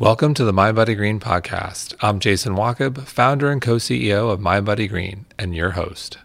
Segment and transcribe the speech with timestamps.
[0.00, 1.94] Welcome to the Mind Body Green podcast.
[2.00, 6.16] I'm Jason Wachob, founder and co CEO of Mind Body Green, and your host.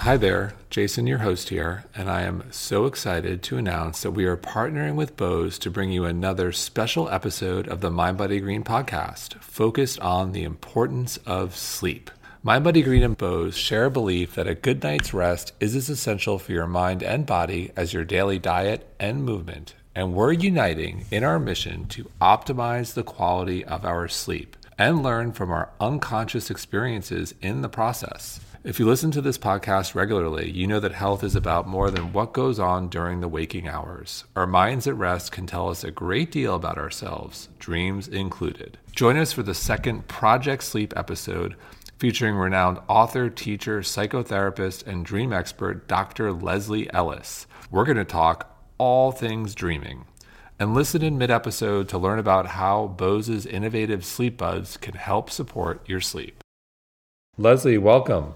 [0.00, 4.24] Hi there, Jason, your host here, and I am so excited to announce that we
[4.24, 8.64] are partnering with Bose to bring you another special episode of the Mind Body Green
[8.64, 12.10] podcast focused on the importance of sleep.
[12.42, 15.88] Mind Body Green and Bose share a belief that a good night's rest is as
[15.88, 21.04] essential for your mind and body as your daily diet and movement and we're uniting
[21.10, 26.50] in our mission to optimize the quality of our sleep and learn from our unconscious
[26.50, 28.40] experiences in the process.
[28.64, 32.12] If you listen to this podcast regularly, you know that health is about more than
[32.12, 34.24] what goes on during the waking hours.
[34.34, 38.78] Our minds at rest can tell us a great deal about ourselves, dreams included.
[38.92, 41.56] Join us for the second Project Sleep episode
[41.98, 46.32] featuring renowned author, teacher, psychotherapist, and dream expert Dr.
[46.32, 47.46] Leslie Ellis.
[47.70, 50.04] We're going to talk all things dreaming.
[50.58, 55.88] And listen in mid episode to learn about how Bose's innovative Sleepbuds can help support
[55.88, 56.42] your sleep.
[57.36, 58.34] Leslie, welcome.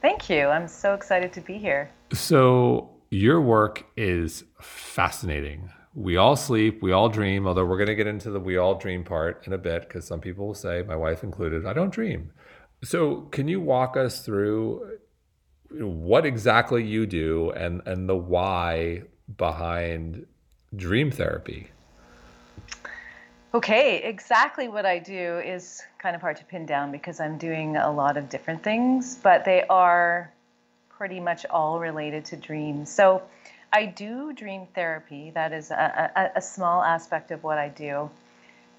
[0.00, 0.46] Thank you.
[0.46, 1.90] I'm so excited to be here.
[2.12, 5.70] So, your work is fascinating.
[5.94, 8.74] We all sleep, we all dream, although we're going to get into the we all
[8.74, 11.92] dream part in a bit because some people will say, my wife included, I don't
[11.92, 12.32] dream.
[12.82, 14.98] So, can you walk us through
[15.70, 19.02] what exactly you do and, and the why
[19.36, 20.26] behind
[20.76, 21.70] dream therapy?
[23.54, 27.76] Okay, exactly what I do is kind of hard to pin down because I'm doing
[27.76, 30.32] a lot of different things, but they are
[30.88, 32.90] pretty much all related to dreams.
[32.90, 33.22] So
[33.72, 35.30] I do dream therapy.
[35.30, 38.10] That is a, a, a small aspect of what I do.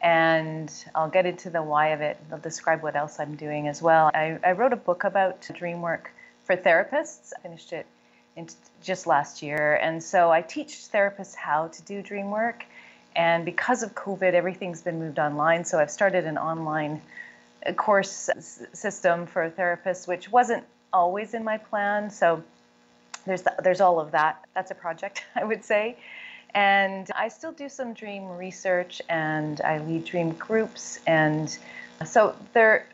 [0.02, 2.18] And I'll get into the why of it.
[2.32, 4.12] I'll describe what else I'm doing as well.
[4.14, 6.12] I, I wrote a book about dream work
[6.44, 7.32] for therapists.
[7.38, 7.86] I finished it
[8.82, 9.76] just last year.
[9.82, 12.66] And so I teach therapists how to do dream work.
[13.16, 15.64] And because of COVID, everything's been moved online.
[15.66, 17.02] So I've started an online
[17.78, 18.30] course
[18.74, 20.64] system for therapists, which wasn't
[20.94, 22.10] always in my plan.
[22.10, 22.44] So
[23.26, 24.44] there's the, there's all of that.
[24.54, 25.98] That's a project, I would say.
[26.54, 31.00] And I still do some dream research and I lead dream groups.
[31.06, 31.58] And
[32.06, 32.88] so there,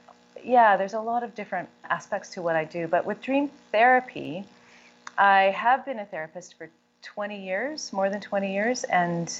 [0.43, 2.87] yeah, there's a lot of different aspects to what I do.
[2.87, 4.45] But with dream therapy,
[5.17, 6.69] I have been a therapist for
[7.03, 9.33] 20 years, more than 20 years, and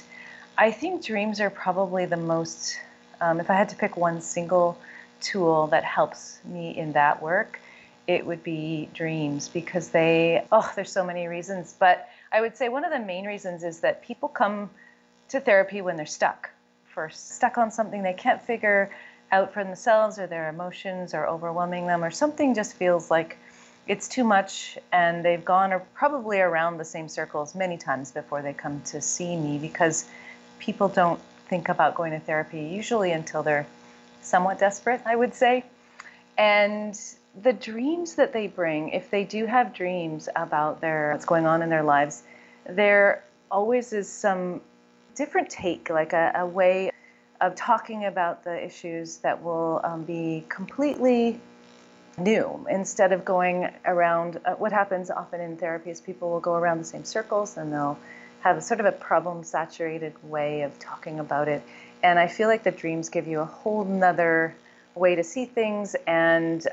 [0.58, 2.78] I think dreams are probably the most,
[3.20, 4.76] um, if I had to pick one single
[5.20, 7.60] tool that helps me in that work,
[8.06, 11.74] it would be dreams because they, oh, there's so many reasons.
[11.78, 14.70] But I would say one of the main reasons is that people come
[15.28, 16.50] to therapy when they're stuck,
[16.86, 18.90] first, stuck on something they can't figure
[19.30, 23.38] out for themselves or their emotions are overwhelming them or something just feels like
[23.86, 28.52] it's too much and they've gone probably around the same circles many times before they
[28.52, 30.08] come to see me because
[30.58, 33.66] people don't think about going to therapy usually until they're
[34.22, 35.64] somewhat desperate i would say.
[36.38, 36.98] And
[37.42, 41.62] the dreams that they bring if they do have dreams about their what's going on
[41.62, 42.22] in their lives
[42.68, 44.60] there always is some
[45.14, 46.90] different take like a, a way
[47.40, 51.40] of talking about the issues that will um, be completely
[52.18, 52.66] new.
[52.70, 56.78] Instead of going around uh, what happens often in therapy is people will go around
[56.78, 57.98] the same circles and they'll
[58.40, 61.62] have a sort of a problem saturated way of talking about it.
[62.02, 64.54] And i feel like the dreams give you a whole nother
[64.94, 66.66] way to see things and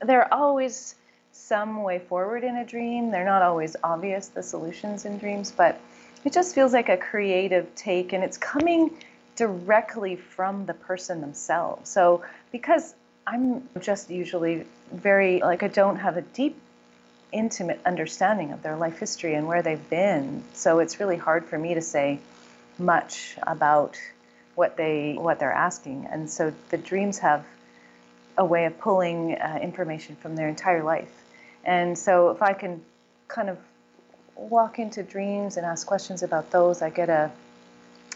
[0.00, 0.94] there are always
[1.32, 3.10] some way forward in a dream.
[3.10, 5.80] They're not always obvious the solutions in dreams but
[6.24, 8.90] it just feels like a creative take and it's coming
[9.36, 11.88] directly from the person themselves.
[11.88, 12.94] So because
[13.26, 16.58] I'm just usually very, like, I don't have a deep,
[17.30, 20.42] intimate understanding of their life history and where they've been.
[20.54, 22.18] So it's really hard for me to say
[22.78, 23.98] much about
[24.54, 26.06] what they what they're asking.
[26.10, 27.44] And so the dreams have
[28.36, 31.10] a way of pulling uh, information from their entire life.
[31.64, 32.82] And so if I can
[33.28, 33.58] kind of
[34.36, 37.30] walk into dreams and ask questions about those, I get a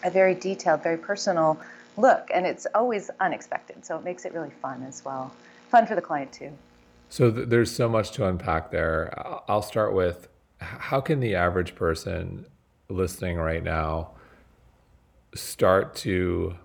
[0.02, 1.58] a very detailed, very personal
[1.96, 3.84] look, and it's always unexpected.
[3.84, 5.32] So it makes it really fun as well.
[5.70, 6.52] Fun for the client too.
[7.08, 9.12] So th- there's so much to unpack there.
[9.48, 10.28] I'll start with
[10.58, 12.46] how can the average person
[12.88, 14.12] listening right now
[15.34, 16.56] start to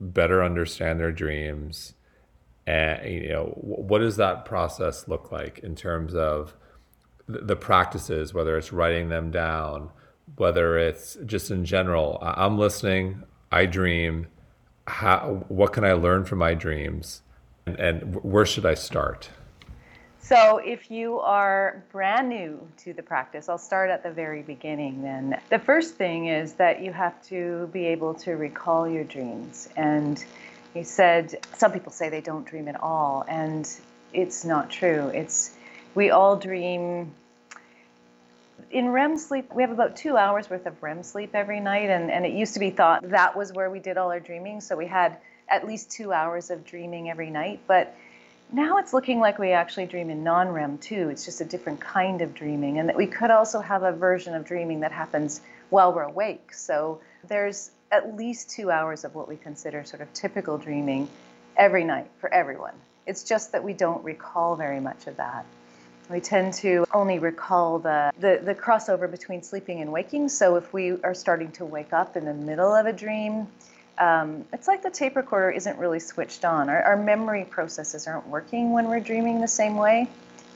[0.00, 1.94] better understand their dreams
[2.66, 6.54] and you know what does that process look like in terms of
[7.26, 9.90] the practices whether it's writing them down
[10.36, 14.28] whether it's just in general i'm listening I dream.
[14.86, 17.22] How, what can I learn from my dreams?
[17.66, 19.30] And, and where should I start?
[20.22, 25.02] So, if you are brand new to the practice, I'll start at the very beginning
[25.02, 25.40] then.
[25.48, 29.68] The first thing is that you have to be able to recall your dreams.
[29.76, 30.24] And
[30.74, 33.68] you said some people say they don't dream at all, and
[34.12, 35.08] it's not true.
[35.08, 35.52] It's
[35.94, 37.12] we all dream
[38.70, 42.10] in REM sleep, we have about two hours worth of REM sleep every night, and,
[42.10, 44.60] and it used to be thought that was where we did all our dreaming.
[44.60, 45.18] So we had
[45.48, 47.60] at least two hours of dreaming every night.
[47.66, 47.94] But
[48.52, 51.08] now it's looking like we actually dream in non REM too.
[51.08, 54.34] It's just a different kind of dreaming, and that we could also have a version
[54.34, 55.40] of dreaming that happens
[55.70, 56.52] while we're awake.
[56.54, 61.08] So there's at least two hours of what we consider sort of typical dreaming
[61.56, 62.74] every night for everyone.
[63.06, 65.44] It's just that we don't recall very much of that.
[66.10, 70.28] We tend to only recall the, the, the crossover between sleeping and waking.
[70.28, 73.46] So if we are starting to wake up in the middle of a dream,
[73.98, 76.68] um, it's like the tape recorder isn't really switched on.
[76.68, 80.08] Our, our memory processes aren't working when we're dreaming the same way,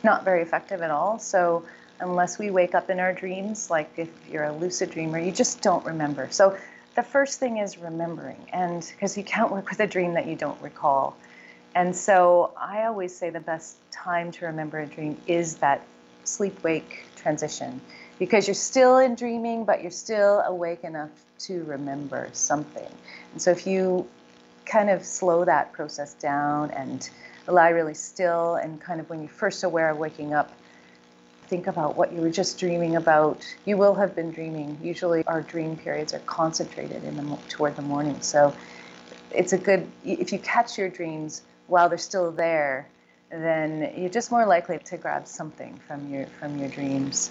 [0.03, 1.21] not very effective at all.
[1.21, 1.65] So,
[2.01, 5.61] unless we wake up in our dreams, like if you're a lucid dreamer, you just
[5.63, 6.27] don't remember.
[6.31, 6.59] So,
[6.97, 10.37] the first thing is remembering, and because you can't work with a dream that you
[10.37, 11.17] don't recall.
[11.75, 15.83] And so, I always say the best time to remember a dream is that
[16.25, 17.81] sleep wake transition
[18.19, 21.11] because you're still in dreaming, but you're still awake enough
[21.41, 22.89] to remember something.
[23.33, 24.07] And so if you
[24.67, 27.09] kind of slow that process down and
[27.49, 30.53] lie really still, and kind of when you're first aware of waking up,
[31.49, 33.45] think about what you were just dreaming about.
[33.67, 34.79] You will have been dreaming.
[34.83, 38.21] Usually, our dream periods are concentrated in the toward the morning.
[38.21, 38.55] So
[39.31, 42.89] it's a good if you catch your dreams while they're still there,
[43.31, 47.31] then you're just more likely to grab something from your from your dreams.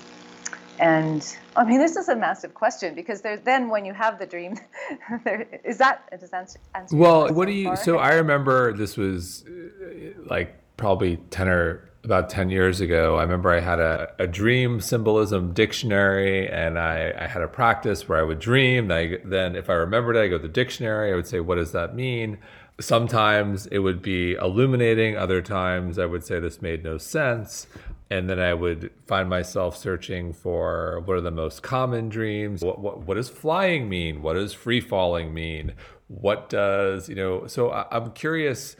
[0.80, 4.25] And I mean, this is a massive question because there's then when you have the
[4.25, 4.57] dream,
[5.24, 6.59] there is that does answer.
[6.74, 7.65] answer well, what do you?
[7.65, 7.75] Far?
[7.77, 13.21] So I remember this was uh, like probably ten or about 10 years ago, I
[13.21, 18.19] remember I had a, a dream symbolism dictionary and I, I, had a practice where
[18.19, 18.91] I would dream.
[18.91, 21.13] I, then, if I remembered it, I go to the dictionary.
[21.13, 22.39] I would say, What does that mean?
[22.79, 25.15] Sometimes it would be illuminating.
[25.15, 27.67] Other times I would say this made no sense
[28.13, 32.61] and then I would find myself searching for what are the most common dreams.
[32.61, 34.21] What what, what does flying mean?
[34.21, 35.73] What does free falling mean?
[36.09, 37.47] What does you know?
[37.47, 38.75] So I, I'm curious.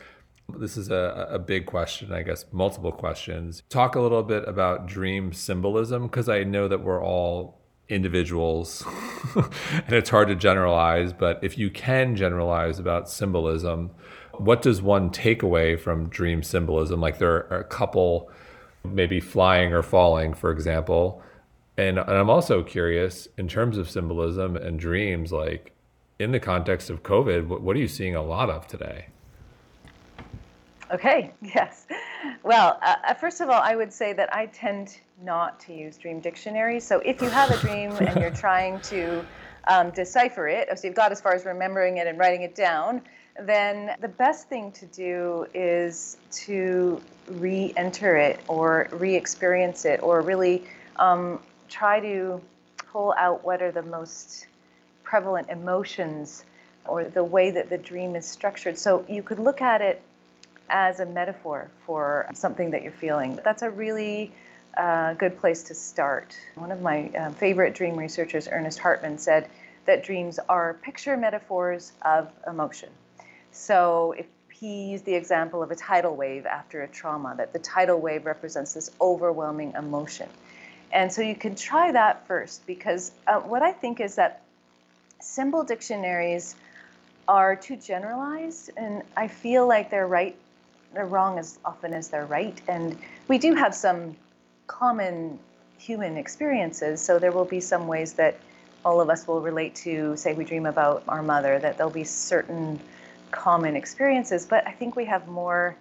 [0.60, 3.64] This is a, a big question, I guess, multiple questions.
[3.70, 7.63] Talk a little bit about dream symbolism because I know that we're all
[7.94, 8.86] individuals
[9.36, 11.14] and it's hard to generalize.
[11.14, 13.92] But if you can generalize about symbolism,
[14.34, 17.00] what does one take away from dream symbolism?
[17.00, 18.32] Like there are a couple
[18.84, 21.22] maybe flying or falling, for example.
[21.78, 25.74] And, and I'm also curious in terms of symbolism and dreams, like
[26.20, 29.08] in the context of COVID, what, what are you seeing a lot of today?
[30.92, 31.88] Okay, yes.
[32.44, 35.98] Well, uh, uh, first of all, I would say that I tend not to use
[35.98, 36.86] dream dictionaries.
[36.86, 39.26] So if you have a dream and you're trying to
[39.68, 43.02] um, decipher it, so you've got as far as remembering it and writing it down,
[43.40, 50.02] then the best thing to do is to re enter it or re experience it
[50.04, 50.64] or really
[50.98, 52.40] um, try to
[52.78, 54.48] pull out what are the most
[55.04, 56.44] prevalent emotions
[56.86, 58.78] or the way that the dream is structured.
[58.78, 60.02] So you could look at it
[60.70, 63.40] as a metaphor for something that you're feeling.
[63.44, 64.32] That's a really
[64.78, 66.36] uh, good place to start.
[66.56, 69.50] One of my uh, favorite dream researchers, Ernest Hartmann, said
[69.86, 72.90] that dreams are picture metaphors of emotion.
[73.52, 77.60] So if he used the example of a tidal wave after a trauma, that the
[77.60, 80.30] tidal wave represents this overwhelming emotion.
[80.92, 84.42] And so you can try that first because uh, what I think is that
[85.20, 86.56] symbol dictionaries
[87.28, 90.36] are too generalized, and I feel like they're right,
[90.94, 92.60] they're wrong as often as they're right.
[92.68, 94.16] And we do have some
[94.68, 95.40] common
[95.78, 98.38] human experiences, so there will be some ways that
[98.86, 102.04] all of us will relate to, say, we dream about our mother, that there'll be
[102.04, 102.80] certain
[103.32, 105.76] common experiences, but I think we have more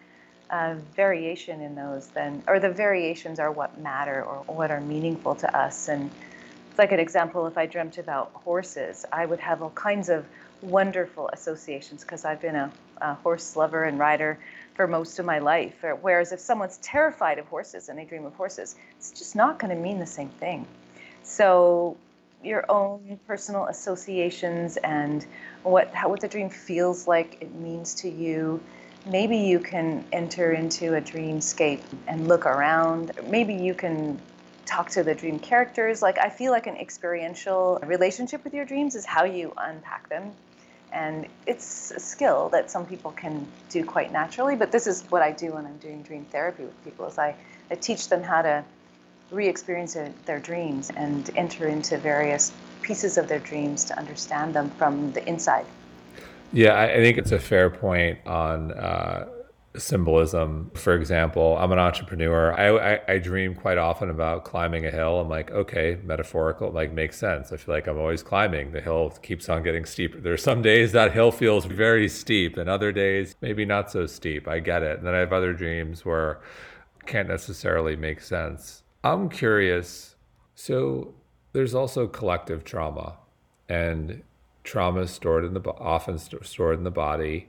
[0.51, 5.35] uh, variation in those than, or the variations are what matter or what are meaningful
[5.37, 5.89] to us.
[5.89, 6.11] And
[6.71, 10.25] it's like an example, if I dreamt about horses, I would have all kinds of
[10.61, 14.39] wonderful associations because I've been a, a, horse lover and rider
[14.75, 15.85] for most of my life.
[16.00, 19.75] Whereas if someone's terrified of horses and they dream of horses, it's just not going
[19.75, 20.67] to mean the same thing.
[21.23, 21.97] So
[22.43, 25.26] your own personal associations and
[25.62, 28.61] what how what the dream feels like it means to you
[29.07, 34.21] maybe you can enter into a dreamscape and look around maybe you can
[34.67, 38.95] talk to the dream characters like i feel like an experiential relationship with your dreams
[38.95, 40.33] is how you unpack them
[40.93, 45.23] and it's a skill that some people can do quite naturally but this is what
[45.23, 47.35] i do when i'm doing dream therapy with people is i,
[47.69, 48.65] that teach them how to
[49.33, 49.97] re-experience
[50.27, 55.27] their dreams and enter into various pieces of their dreams to understand them from the
[55.27, 55.65] inside.
[56.53, 59.27] Yeah, I, think it's a fair point on uh,
[59.76, 60.71] symbolism.
[60.75, 62.52] For example, I'm an entrepreneur.
[62.52, 65.21] I, I, I, dream quite often about climbing a hill.
[65.21, 67.52] I'm like, okay, metaphorical, like makes sense.
[67.52, 68.73] I feel like I'm always climbing.
[68.73, 70.21] The hill keeps on getting steeper.
[70.21, 74.47] There's some days that hill feels very steep, and other days maybe not so steep.
[74.47, 74.99] I get it.
[74.99, 76.41] And then I have other dreams where
[77.07, 78.83] can't necessarily make sense.
[79.02, 80.17] I'm curious.
[80.55, 81.14] So
[81.52, 83.17] there's also collective trauma,
[83.69, 84.23] and
[84.64, 87.49] trauma is stored in the often stored in the body.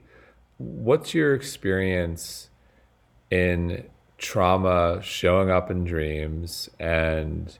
[0.58, 2.48] What's your experience
[3.30, 7.58] in trauma showing up in dreams and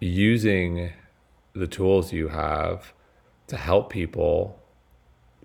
[0.00, 0.92] using
[1.54, 2.92] the tools you have
[3.48, 4.60] to help people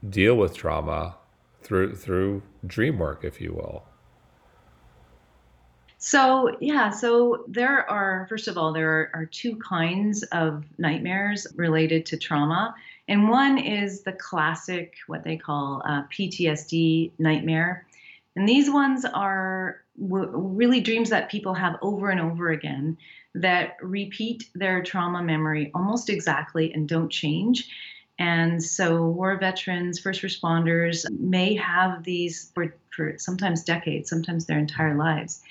[0.07, 1.17] deal with trauma
[1.61, 3.83] through through dream work, if you will?
[6.01, 11.45] So, yeah, so there are, first of all, there are, are, two kinds of nightmares
[11.57, 12.73] related to trauma.
[13.10, 17.88] And one is the classic, what they call uh, PTSD nightmare.
[18.36, 22.98] And these ones are w- really dreams that people have over and over again
[23.34, 27.68] that repeat their trauma memory almost exactly and don't change.
[28.20, 34.60] And so, war veterans, first responders may have these for, for sometimes decades, sometimes their
[34.60, 35.42] entire lives.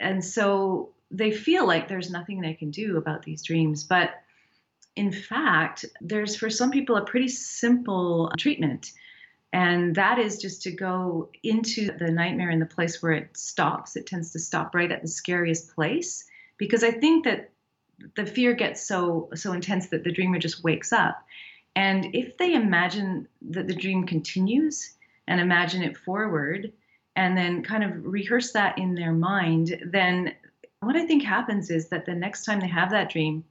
[0.00, 3.84] And so they feel like there's nothing they can do about these dreams.
[3.84, 4.10] But
[4.96, 8.92] in fact, there's for some people a pretty simple treatment.
[9.52, 13.96] And that is just to go into the nightmare in the place where it stops.
[13.96, 16.24] It tends to stop right at the scariest place.
[16.58, 17.50] Because I think that
[18.16, 21.22] the fear gets so so intense that the dreamer just wakes up.
[21.74, 24.94] And if they imagine that the dream continues
[25.28, 26.72] and imagine it forward,
[27.16, 30.34] and then kind of rehearse that in their mind, then
[30.80, 33.44] what I think happens is that the next time they have that dream,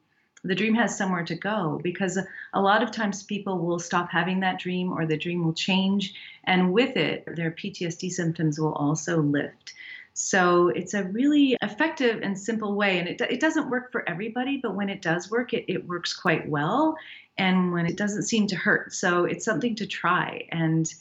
[0.45, 2.19] the dream has somewhere to go because
[2.53, 6.13] a lot of times people will stop having that dream or the dream will change
[6.43, 9.73] and with it their PTSD symptoms will also lift.
[10.13, 14.57] So it's a really effective and simple way and it, it doesn't work for everybody
[14.57, 16.95] but when it does work it, it works quite well
[17.37, 18.93] and when it doesn't seem to hurt.
[18.93, 20.91] So it's something to try and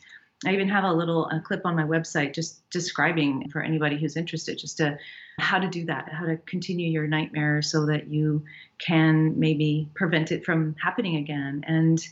[0.46, 4.16] I even have a little a clip on my website just describing for anybody who's
[4.16, 4.98] interested just to
[5.38, 8.44] how to do that, how to continue your nightmare so that you
[8.78, 11.64] can maybe prevent it from happening again.
[11.66, 12.06] And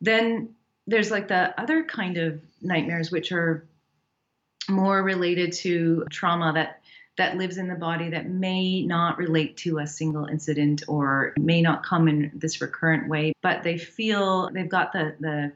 [0.00, 0.54] then
[0.86, 3.66] there's like the other kind of nightmares which are
[4.68, 6.80] more related to trauma that
[7.16, 11.62] that lives in the body that may not relate to a single incident or may
[11.62, 15.52] not come in this recurrent way but they feel they've got the the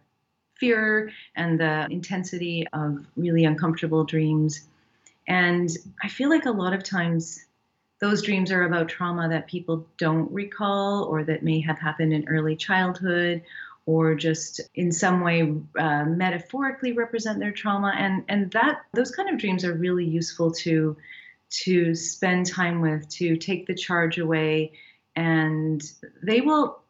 [0.58, 4.68] fear and the intensity of really uncomfortable dreams.
[5.28, 5.68] And
[6.02, 7.44] I feel like a lot of times
[8.00, 12.28] those dreams are about trauma that people don't recall or that may have happened in
[12.28, 13.42] early childhood
[13.86, 17.92] or just in some way uh, metaphorically represent their trauma.
[17.96, 20.96] And and that those kind of dreams are really useful to
[21.50, 24.72] to spend time with to take the charge away.
[25.16, 25.82] And
[26.22, 26.80] they will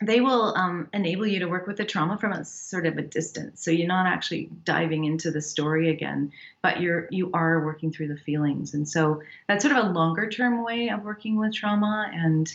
[0.00, 3.02] they will um, enable you to work with the trauma from a sort of a
[3.02, 3.62] distance.
[3.62, 6.32] So you're not actually diving into the story again
[6.62, 8.72] but you're you are working through the feelings.
[8.72, 12.50] And so that's sort of a longer term way of working with trauma and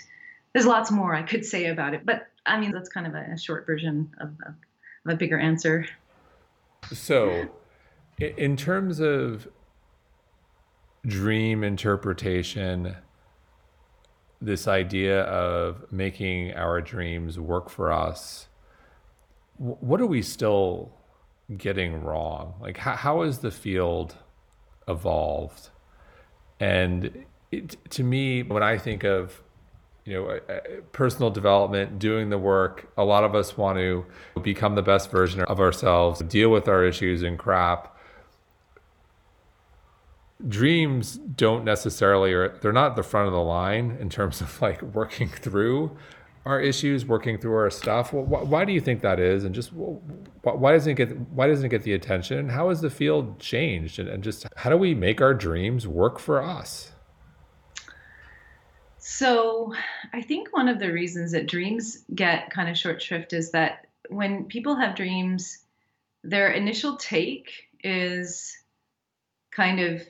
[0.54, 2.06] there's lots more i could say about it.
[2.06, 4.56] But i mean that's kind of a, short version of, of
[5.06, 5.86] a bigger answer.
[6.92, 7.50] So
[8.20, 9.48] in terms of
[11.06, 12.96] dream interpretation
[14.42, 18.48] this idea of making our dreams work for us,
[19.58, 20.92] what are we still
[21.58, 22.54] getting wrong?
[22.62, 24.16] Like, how, how has the field
[24.88, 25.70] evolved?
[26.60, 29.42] And it, to me, when I think of
[30.08, 30.40] you know,
[30.94, 32.90] personal development, doing the work.
[32.98, 34.06] A lot of us want to
[34.42, 37.97] become the best version of ourselves, deal with our issues and crap
[40.48, 44.82] dreams don't necessarily or they're not the front of the line in terms of like
[44.82, 45.98] working through
[46.48, 48.14] our issues working through our stuff.
[48.14, 49.44] Why do you think that is?
[49.44, 52.48] And just why doesn't it get why doesn't it get the attention?
[52.48, 54.00] How has the field changed?
[54.00, 56.92] And just how do we make our dreams work for us?
[58.98, 59.74] So
[60.14, 63.88] i think one of the reasons that dreams get kind of short shrift is that
[64.10, 65.60] when people have dreams
[66.24, 68.56] their initial take is
[69.52, 70.02] kind of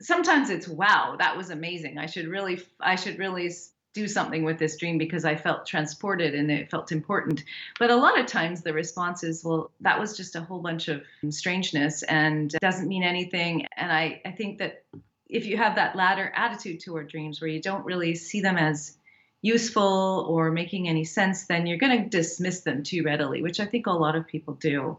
[0.00, 1.98] sometimes it's wow that was amazing.
[1.98, 3.50] I should really i should really
[3.92, 7.44] do something with this dream because i felt transported and it felt important.
[7.78, 10.88] But a lot of times the response is well that was just a whole bunch
[10.88, 13.66] of strangeness and doesn't mean anything.
[13.76, 14.84] And i i think that
[15.28, 18.96] if you have that latter attitude toward dreams where you don't really see them as
[19.42, 23.64] useful or making any sense, then you're going to dismiss them too readily, which I
[23.64, 24.98] think a lot of people do.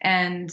[0.00, 0.50] And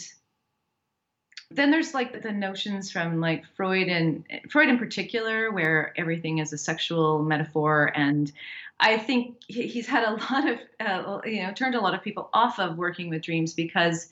[1.49, 6.51] then there's like the notions from like Freud and Freud in particular, where everything is
[6.51, 7.91] a sexual metaphor.
[7.95, 8.31] And
[8.79, 12.29] I think he's had a lot of, uh, you know, turned a lot of people
[12.33, 14.09] off of working with dreams because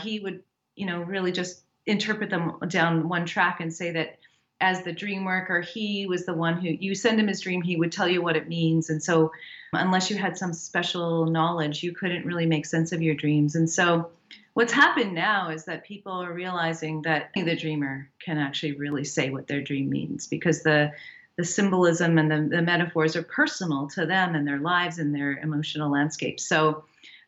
[0.00, 0.42] he would,
[0.76, 4.18] you know, really just interpret them down one track and say that
[4.60, 7.76] as the dream worker, he was the one who you send him his dream, he
[7.76, 8.90] would tell you what it means.
[8.90, 9.32] And so,
[9.72, 13.54] unless you had some special knowledge, you couldn't really make sense of your dreams.
[13.54, 14.10] And so,
[14.58, 19.30] what's happened now is that people are realizing that the dreamer can actually really say
[19.30, 20.90] what their dream means because the
[21.36, 25.38] the symbolism and the, the metaphors are personal to them and their lives and their
[25.38, 26.40] emotional landscape.
[26.40, 26.82] So,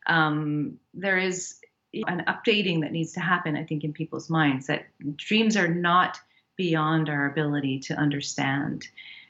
[0.07, 1.55] um, there is
[1.93, 6.19] an updating that needs to happen, I think, in people's minds that dreams are not
[6.57, 8.85] beyond our ability to understand.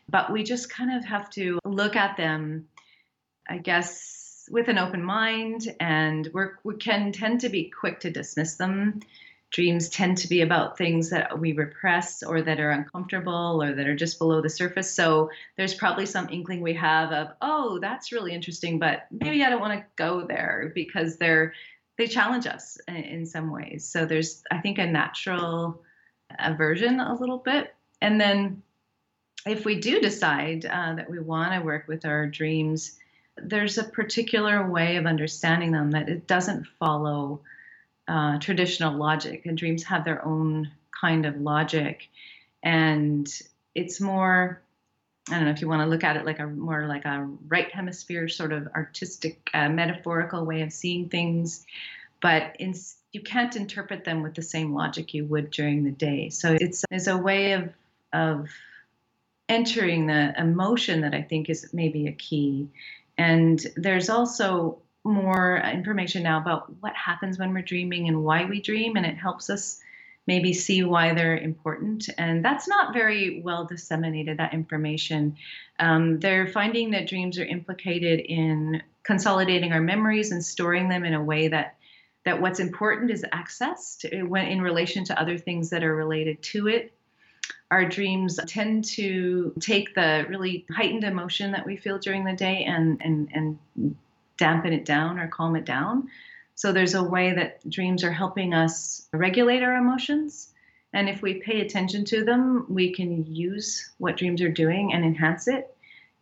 [0.10, 2.68] But we just kind of have to look at them,
[3.48, 4.21] I guess,
[4.52, 6.30] with an open mind, and
[6.64, 9.00] we can tend to be quick to dismiss them.
[9.50, 13.88] Dreams tend to be about things that we repress or that are uncomfortable or that
[13.88, 14.94] are just below the surface.
[14.94, 19.50] So there's probably some inkling we have of, oh, that's really interesting, but maybe I
[19.50, 21.54] don't want to go there because they're
[21.98, 23.86] they challenge us in some ways.
[23.86, 25.82] So there's, I think, a natural
[26.40, 27.76] aversion a little bit.
[28.02, 28.64] And then
[29.46, 32.98] if we do decide uh, that we want to work with our dreams,
[33.38, 37.42] there's a particular way of understanding them that it doesn't follow
[38.08, 39.46] uh, traditional logic.
[39.46, 42.10] And dreams have their own kind of logic.
[42.64, 43.28] And
[43.74, 44.62] it's more,
[45.30, 47.30] I don't know if you want to look at it like a more like a
[47.48, 51.66] right hemisphere sort of artistic, uh, metaphorical way of seeing things.
[52.22, 52.76] But in,
[53.12, 56.30] you can't interpret them with the same logic you would during the day.
[56.30, 57.74] So it's, it's a way of,
[58.14, 58.50] of
[59.50, 62.70] entering the emotion that I think is maybe a key.
[63.22, 68.62] And there's also more information now about what happens when we're dreaming and why we
[68.62, 69.80] dream, and it helps us
[70.26, 72.10] maybe see why they're important.
[72.18, 75.36] And that's not very well disseminated, that information.
[75.80, 81.14] Um, they're finding that dreams are implicated in consolidating our memories and storing them in
[81.14, 81.76] a way that
[82.24, 86.68] that what's important is accessed when in relation to other things that are related to
[86.68, 86.94] it.
[87.72, 92.66] Our dreams tend to take the really heightened emotion that we feel during the day
[92.66, 93.96] and, and, and
[94.38, 96.10] dampen it down or calm it down.
[96.56, 100.50] So there's a way that dreams are helping us regulate our emotions.
[100.94, 105.06] And if we pay attention to them, we can use what dreams are doing and
[105.06, 105.74] enhance it.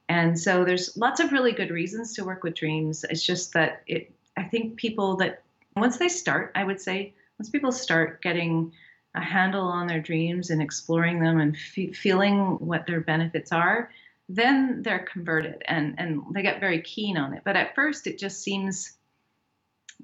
[0.08, 3.06] And so there's lots of really good reasons to work with dreams.
[3.10, 5.42] It's just that it I think people that
[5.76, 8.72] once they start, I would say, once people start getting
[9.20, 13.92] a handle on their dreams and exploring them and fe- feeling what their benefits are,
[14.28, 17.42] then they're converted and, and they get very keen on it.
[17.44, 18.94] But at first, it just seems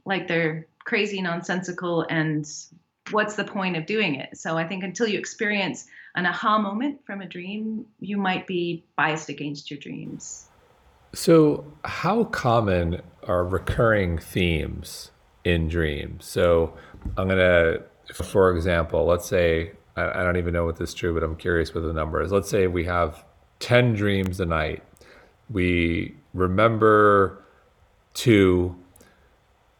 [0.05, 2.47] like they're crazy, nonsensical, and
[3.11, 4.37] what's the point of doing it?
[4.37, 8.83] So I think until you experience an aha moment from a dream, you might be
[8.95, 10.47] biased against your dreams.
[11.13, 15.11] So, how common are recurring themes
[15.45, 16.25] in dreams.
[16.25, 16.73] So
[17.15, 21.13] I'm going to, for example, let's say, I, don't even know what this is true,
[21.13, 22.31] but I'm curious what the number is.
[22.31, 23.23] Let's say we have
[23.59, 24.83] 10 dreams a night.
[25.49, 27.43] We remember
[28.13, 28.75] two,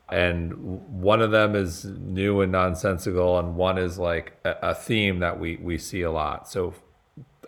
[0.09, 0.53] and
[1.01, 5.39] one of them is new and nonsensical, and one is like a, a theme that
[5.39, 6.47] we, we see a lot.
[6.47, 6.73] So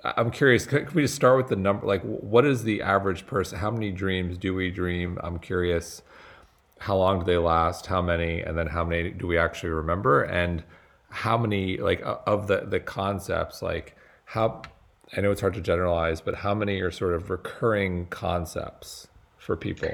[0.03, 1.87] I'm curious, can, we just start with the number?
[1.87, 3.59] Like, what is the average person?
[3.59, 5.17] How many dreams do we dream?
[5.23, 6.01] I'm curious
[6.79, 10.23] how long do they last how many and then how many do we actually remember
[10.23, 10.63] and
[11.09, 14.61] how many like of the the concepts like how
[15.15, 19.55] i know it's hard to generalize but how many are sort of recurring concepts for
[19.55, 19.91] people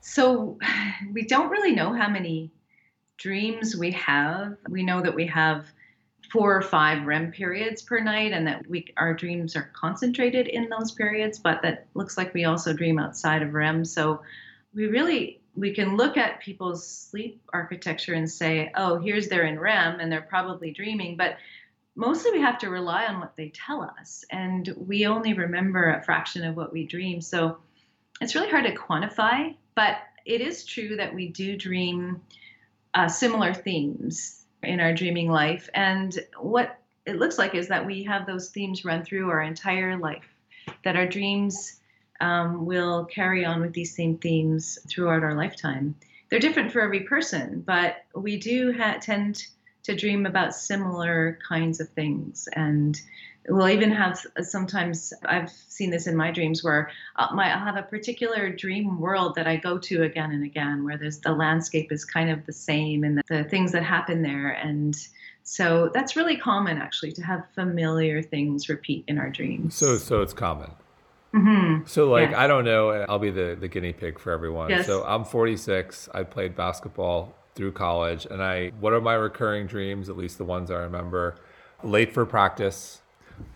[0.00, 0.58] so
[1.12, 2.50] we don't really know how many
[3.16, 5.66] dreams we have we know that we have
[6.30, 10.68] four or five REM periods per night, and that we our dreams are concentrated in
[10.68, 11.38] those periods.
[11.38, 13.84] But that looks like we also dream outside of REM.
[13.84, 14.20] So
[14.74, 19.58] we really we can look at people's sleep architecture and say, oh, here's they're in
[19.58, 21.36] REM and they're probably dreaming, but
[21.96, 26.02] mostly we have to rely on what they tell us, and we only remember a
[26.02, 27.20] fraction of what we dream.
[27.20, 27.58] So
[28.20, 32.20] it's really hard to quantify, but it is true that we do dream
[32.94, 38.04] uh, similar themes in our dreaming life, and what it looks like is that we
[38.04, 40.28] have those themes run through our entire life,
[40.84, 41.77] that our dreams
[42.20, 45.94] um, will carry on with these same themes throughout our lifetime.
[46.30, 49.46] They're different for every person, but we do ha- tend
[49.84, 52.48] to dream about similar kinds of things.
[52.52, 53.00] And
[53.48, 57.76] we'll even have sometimes i've seen this in my dreams where uh, my, i'll have
[57.76, 61.90] a particular dream world that i go to again and again where there's the landscape
[61.90, 64.50] is kind of the same and the, the things that happen there.
[64.50, 64.96] And
[65.42, 69.74] so that's really common actually to have familiar things repeat in our dreams.
[69.74, 70.70] So so it's common
[71.34, 71.86] Mm-hmm.
[71.86, 72.42] So, like, yeah.
[72.42, 72.90] I don't know.
[73.08, 74.70] I'll be the, the guinea pig for everyone.
[74.70, 74.86] Yes.
[74.86, 76.08] So, I'm 46.
[76.14, 78.26] I played basketball through college.
[78.30, 81.34] And I, what are my recurring dreams, at least the ones I remember?
[81.82, 83.02] Late for practice,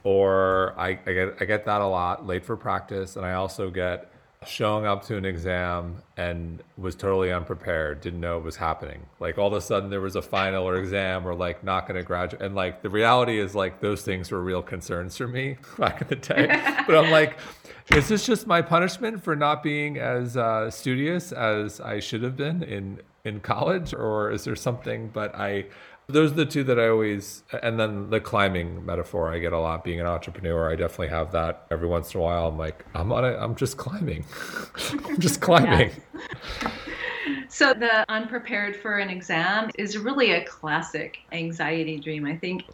[0.04, 3.16] or I, I, get, I get that a lot, late for practice.
[3.16, 4.11] And I also get
[4.46, 9.06] showing up to an exam and was totally unprepared, didn't know it was happening.
[9.20, 11.98] Like all of a sudden there was a final or exam or like not going
[11.98, 12.42] to graduate.
[12.42, 16.08] And like the reality is like those things were real concerns for me back in
[16.08, 16.46] the day.
[16.86, 17.38] but I'm like,
[17.90, 22.36] is this just my punishment for not being as uh, studious as I should have
[22.36, 25.08] been in in college, or is there something?
[25.08, 25.66] But I,
[26.08, 29.58] those are the two that I always, and then the climbing metaphor I get a
[29.58, 29.84] lot.
[29.84, 32.48] Being an entrepreneur, I definitely have that every once in a while.
[32.48, 33.36] I'm like, I'm on it.
[33.38, 34.24] I'm just climbing.
[35.04, 35.92] I'm just climbing.
[37.48, 42.26] So the unprepared for an exam is really a classic anxiety dream.
[42.26, 42.64] I think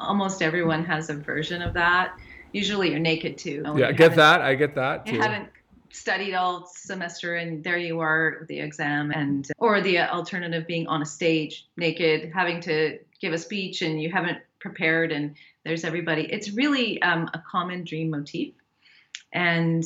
[0.00, 2.16] almost everyone has a version of that
[2.52, 3.62] usually you're naked too.
[3.76, 4.40] Yeah, I get that.
[4.40, 5.06] I get that.
[5.06, 5.14] Too.
[5.14, 5.48] You haven't
[5.90, 10.86] studied all semester and there you are with the exam and or the alternative being
[10.86, 15.84] on a stage naked having to give a speech and you haven't prepared and there's
[15.84, 16.22] everybody.
[16.22, 18.54] It's really um, a common dream motif.
[19.32, 19.84] And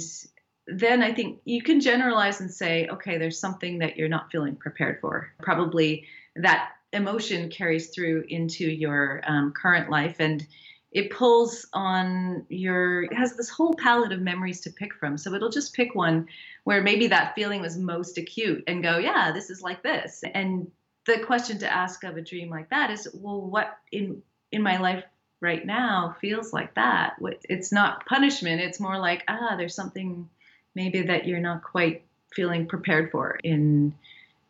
[0.69, 4.55] then i think you can generalize and say okay there's something that you're not feeling
[4.55, 5.33] prepared for.
[5.41, 10.47] Probably that emotion carries through into your um, current life and
[10.93, 15.17] it pulls on your it has this whole palette of memories to pick from.
[15.17, 16.29] So it'll just pick one
[16.65, 20.23] where maybe that feeling was most acute and go yeah this is like this.
[20.35, 20.71] And
[21.07, 24.79] the question to ask of a dream like that is well what in in my
[24.79, 25.05] life
[25.41, 27.17] right now feels like that?
[27.49, 30.29] It's not punishment it's more like ah there's something
[30.75, 33.95] maybe that you're not quite feeling prepared for in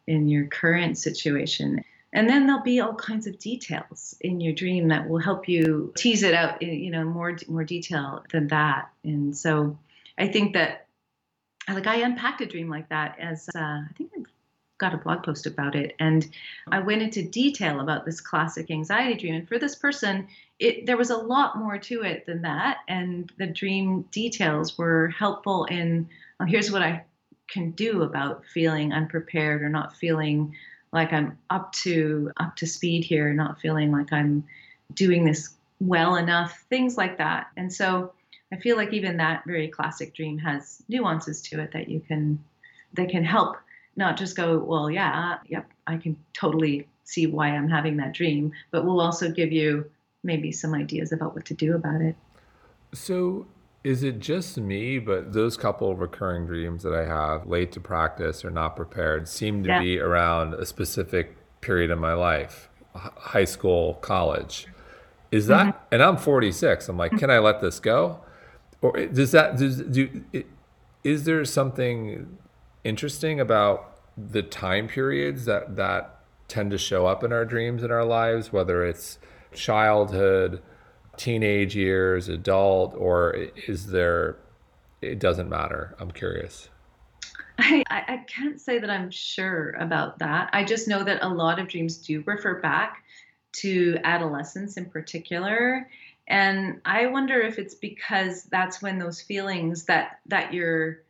[0.09, 4.89] in your current situation and then there'll be all kinds of details in your dream
[4.89, 8.91] that will help you tease it out in you know more more detail than that.
[9.05, 9.79] And so
[10.19, 10.87] i think that
[11.69, 14.23] like i unpacked a dream like that as uh, i think i
[14.79, 15.95] got a blog post about it.
[15.99, 16.29] And
[16.71, 19.35] i went into detail about this classic anxiety dream.
[19.35, 22.79] And for this person it there was a lot more to it than that.
[22.89, 26.09] And the dream details were helpful in
[26.41, 27.05] oh, here's what i
[27.49, 30.55] can do about feeling unprepared or not feeling
[30.93, 34.45] like I'm up to up to speed here, not feeling like I'm
[34.95, 37.49] doing this well enough, things like that.
[37.57, 38.13] And so
[38.53, 42.43] I feel like even that very classic dream has nuances to it that you can
[42.95, 43.57] that can help
[43.97, 48.53] not just go, well, yeah, yep, I can totally see why I'm having that dream,
[48.71, 49.91] but will also give you
[50.23, 52.17] maybe some ideas about what to do about it.
[52.95, 53.47] So
[53.85, 57.81] is it just me, but those couple of recurring dreams that I have, late to
[57.81, 59.81] practice or not prepared, seem to yeah.
[59.81, 64.69] be around a specific period in my life, high school, college.
[65.33, 65.95] Is that, mm-hmm.
[65.95, 66.89] and I'm 46.
[66.89, 68.21] I'm like, can I let this go?
[68.81, 70.25] Or does that, does, do,
[71.03, 72.39] is there something
[72.85, 77.91] interesting about the time periods that, that tend to show up in our dreams in
[77.91, 79.19] our lives, whether it's
[79.55, 80.61] childhood,
[81.23, 83.33] teenage years, adult, or
[83.69, 84.39] is there,
[85.01, 85.95] it doesn't matter?
[86.01, 86.69] I'm curious.
[87.59, 90.51] I, I can't say that I'm sure about that.
[90.53, 93.05] I just know that a lot of dreams do refer back
[93.53, 95.89] to adolescence in particular.
[96.27, 101.03] And I wonder if it's because that's when those feelings that that your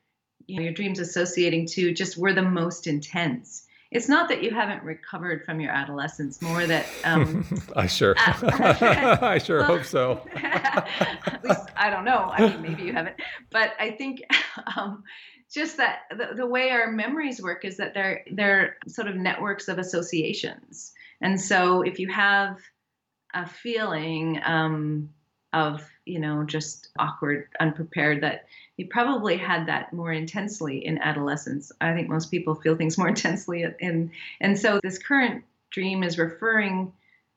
[0.46, 4.51] you know your dreams associating to just were the most intense it's not that you
[4.51, 7.45] haven't recovered from your adolescence, more that um,
[7.77, 10.27] I sure, uh, I sure well, hope so.
[10.35, 12.31] at least I don't know.
[12.33, 13.17] I mean, maybe you haven't,
[13.51, 14.23] but I think
[14.77, 15.05] um,
[15.53, 19.69] just that the, the way our memories work is that they're they're sort of networks
[19.69, 22.59] of associations, and so if you have
[23.35, 25.11] a feeling um,
[25.53, 31.71] of you know just awkward, unprepared that you probably had that more intensely in adolescence.
[31.81, 34.11] I think most people feel things more intensely in
[34.41, 36.93] and so this current dream is referring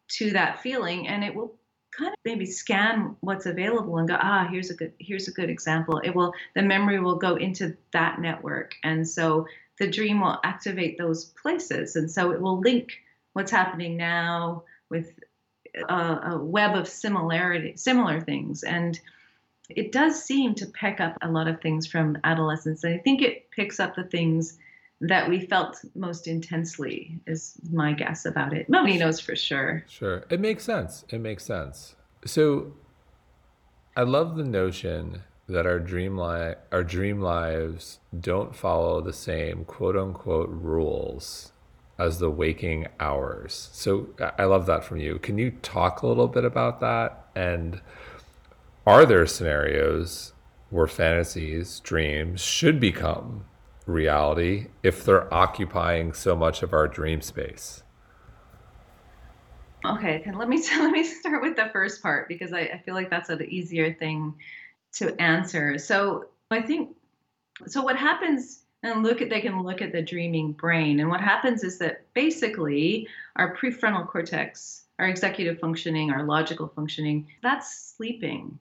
[0.07, 1.55] to that feeling and it will
[1.97, 5.49] kind of maybe scan what's available and go ah here's a good here's a good
[5.49, 9.47] example it will the memory will go into that network and so
[9.79, 13.01] the dream will activate those places and so it will link
[13.33, 15.11] what's happening now with
[15.89, 15.93] a,
[16.33, 18.99] a web of similarity similar things and
[19.69, 22.83] it does seem to pick up a lot of things from adolescence.
[22.83, 24.57] And I think it picks up the things
[25.01, 28.69] that we felt most intensely is my guess about it.
[28.69, 29.83] Nobody knows for sure.
[29.87, 30.25] Sure.
[30.29, 31.03] It makes sense.
[31.09, 31.95] It makes sense.
[32.25, 32.73] So
[33.97, 39.63] I love the notion that our dream li- our dream lives don't follow the same
[39.65, 41.51] quote unquote rules
[41.97, 43.69] as the waking hours.
[43.71, 45.19] So I love that from you.
[45.19, 47.27] Can you talk a little bit about that?
[47.35, 47.81] And
[48.85, 50.33] are there scenarios
[50.69, 53.45] where fantasies, dreams should become
[53.85, 57.83] reality if they're occupying so much of our dream space?
[59.85, 63.09] Okay, let me let me start with the first part because I, I feel like
[63.09, 64.35] that's an easier thing
[64.93, 65.77] to answer.
[65.77, 66.95] So I think
[67.67, 67.81] so.
[67.81, 68.64] What happens?
[68.85, 72.05] And look at they can look at the dreaming brain, and what happens is that
[72.13, 78.59] basically our prefrontal cortex, our executive functioning, our logical functioning, that's sleeping.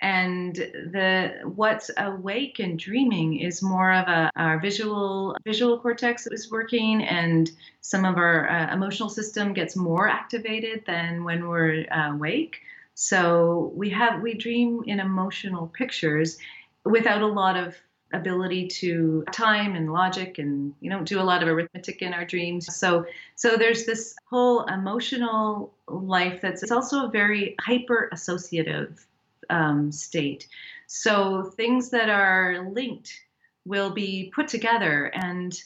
[0.00, 6.50] And the what's awake and dreaming is more of a our visual visual cortex is
[6.50, 7.50] working and
[7.82, 12.60] some of our uh, emotional system gets more activated than when we're uh, awake.
[12.94, 16.38] So we have we dream in emotional pictures
[16.84, 17.74] without a lot of
[18.12, 22.24] ability to time and logic and you know do a lot of arithmetic in our
[22.24, 29.04] dreams so so there's this whole emotional life that's it's also a very hyper associative
[29.50, 30.48] um, state.
[30.86, 33.20] So things that are linked
[33.64, 35.58] will be put together, and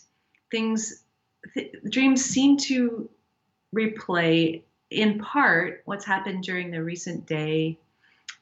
[0.50, 1.02] things,
[1.54, 3.08] th- dreams seem to
[3.74, 7.78] replay in part what's happened during the recent day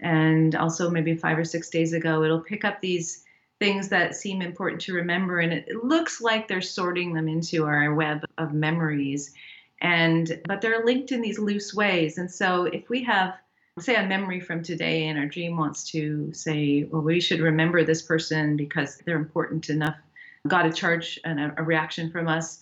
[0.01, 2.23] and also maybe five or six days ago.
[2.23, 3.25] It'll pick up these
[3.59, 7.95] things that seem important to remember, and it, looks like they're sorting them into our
[7.95, 9.33] web of memories.
[9.81, 12.19] And but they're linked in these loose ways.
[12.19, 13.35] And so if we have
[13.81, 17.85] say a memory from today and our dream wants to say, well, we should remember
[17.85, 19.97] this person because they're important enough,
[20.49, 22.61] got a charge and a, a reaction from us.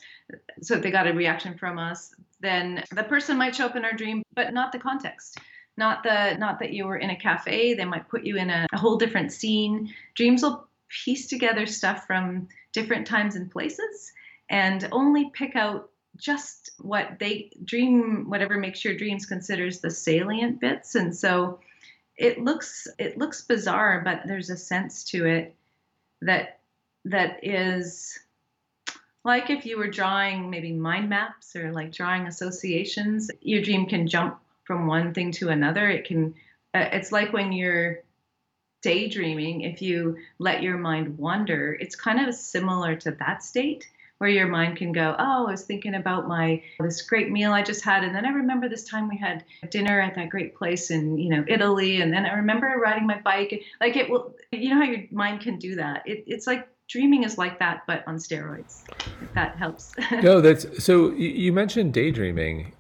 [0.61, 3.85] So if they got a reaction from us, then the person might show up in
[3.85, 5.39] our dream, but not the context.
[5.79, 7.75] Not the not that you were in a cafe.
[7.75, 9.93] They might put you in a, a whole different scene.
[10.15, 14.13] Dreams will piece together stuff from different times and places
[14.49, 20.61] and only pick out just what they dream whatever makes your dreams considers the salient
[20.61, 20.95] bits.
[20.95, 21.61] And so
[22.17, 25.55] it looks it looks bizarre but there's a sense to it
[26.23, 26.61] that
[27.05, 28.19] that is
[29.23, 34.07] like if you were drawing maybe mind maps or like drawing associations your dream can
[34.07, 35.89] jump from one thing to another.
[35.89, 36.35] It can
[36.75, 38.01] uh, it's like when you're
[38.83, 43.87] daydreaming if you let your mind wander it's kind of similar to that state
[44.19, 47.63] where your mind can go, oh, I was thinking about my this great meal I
[47.63, 50.91] just had, and then I remember this time we had dinner at that great place
[50.91, 53.63] in you know Italy, and then I remember riding my bike.
[53.81, 56.03] Like it will, you know how your mind can do that.
[56.07, 58.85] It, it's like dreaming is like that, but on steroids.
[59.23, 59.93] If that helps.
[60.11, 61.13] no, that's so.
[61.13, 62.73] You mentioned daydreaming,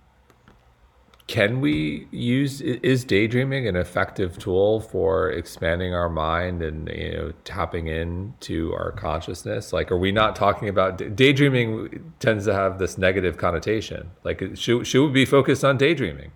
[1.26, 7.32] can we use is daydreaming an effective tool for expanding our mind and you know
[7.42, 9.72] tapping into our consciousness?
[9.72, 14.10] Like are we not talking about daydreaming tends to have this negative connotation.
[14.22, 16.30] Like should, should we be focused on daydreaming.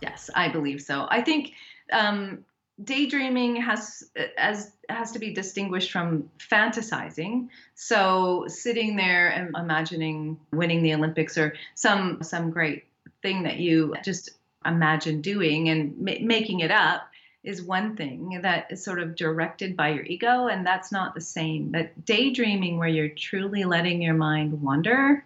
[0.00, 1.06] Yes i believe so.
[1.10, 1.52] I think
[1.92, 2.44] um,
[2.82, 4.04] daydreaming has
[4.38, 7.48] as has to be distinguished from fantasizing.
[7.74, 12.84] So sitting there and imagining winning the olympics or some some great
[13.22, 14.30] thing that you just
[14.64, 17.08] imagine doing and ma- making it up
[17.44, 21.20] is one thing that is sort of directed by your ego, and that's not the
[21.20, 21.72] same.
[21.72, 25.24] But daydreaming, where you're truly letting your mind wander,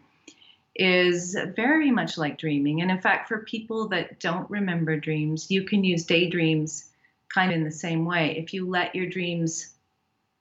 [0.75, 2.81] is very much like dreaming.
[2.81, 6.91] And in fact, for people that don't remember dreams, you can use daydreams
[7.29, 8.37] kind of in the same way.
[8.39, 9.75] If you let your dreams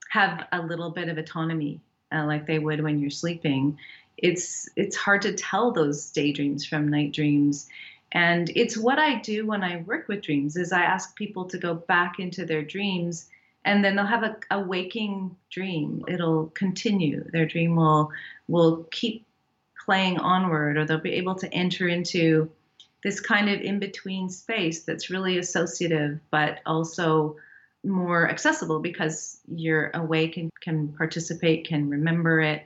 [0.10, 1.82] have a little bit of autonomy,
[2.13, 3.78] uh, like they would when you're sleeping,
[4.17, 7.67] it's it's hard to tell those daydreams from night dreams.
[8.12, 11.58] And it's what i do when i work with dreams is i ask people to
[11.58, 13.28] go back into their dreams
[13.65, 16.06] and then they'll have a, a waking dream.
[16.08, 17.23] It'll continue.
[17.32, 18.12] Their dream will
[18.47, 19.25] will keep
[19.84, 22.49] playing onward or they'll be able to enter into
[23.04, 27.36] this kind of in between space that's really associative but also
[27.84, 32.65] more accessible because you're awake and can participate can remember it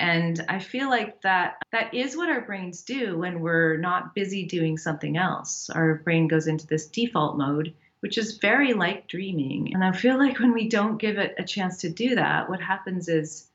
[0.00, 4.46] and I feel like that that is what our brains do when we're not busy
[4.46, 5.68] doing something else.
[5.68, 9.74] Our brain goes into this default mode, which is very like dreaming.
[9.74, 12.62] And I feel like when we don't give it a chance to do that, what
[12.62, 13.46] happens is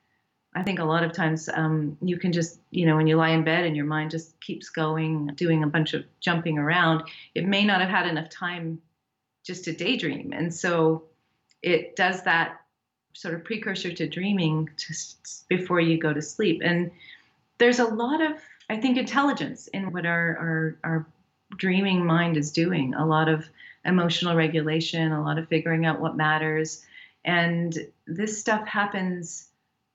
[0.53, 3.31] I think a lot of times um, you can just, you know, when you lie
[3.31, 7.03] in bed and your mind just keeps going, doing a bunch of jumping around,
[7.34, 8.81] it may not have had enough time
[9.43, 10.31] just to daydream.
[10.31, 11.05] And so
[11.63, 12.62] it does that
[13.15, 16.62] sort of precursor to dreaming just before you go to sleep.
[16.63, 16.91] And
[17.58, 18.34] there's a lot of,
[18.69, 21.06] I think, intelligence in what our, our, our
[21.58, 22.93] dreaming mind is doing.
[22.93, 23.47] A lot of
[23.86, 26.86] emotional regulation, a lot of figuring out what matters.
[27.23, 27.75] And
[28.06, 29.47] this stuff happens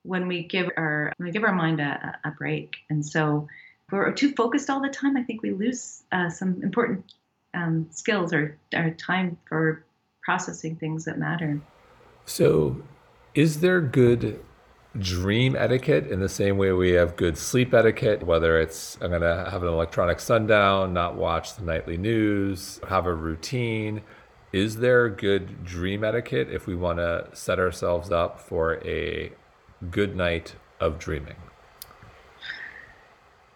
[0.03, 2.77] when we give our when we give our mind a, a break.
[2.89, 3.49] And so
[3.87, 7.13] if we're too focused all the time, I think we lose uh, some important
[7.53, 9.85] um, skills or, or time for
[10.23, 11.61] processing things that matter.
[12.25, 12.81] So,
[13.41, 14.39] is there good
[14.99, 18.23] dream etiquette in the same way we have good sleep etiquette?
[18.23, 23.07] Whether it's I'm going to have an electronic sundown, not watch the nightly news, have
[23.07, 24.03] a routine.
[24.53, 29.33] Is there good dream etiquette if we want to set ourselves up for a
[29.91, 31.37] good night of dreaming?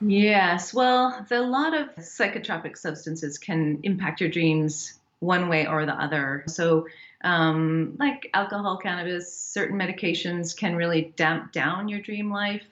[0.00, 5.92] Yes, well, a lot of psychotropic substances can impact your dreams one way or the
[5.92, 6.44] other.
[6.46, 6.86] So,
[7.24, 12.62] um, like alcohol, cannabis, certain medications can really damp down your dream life.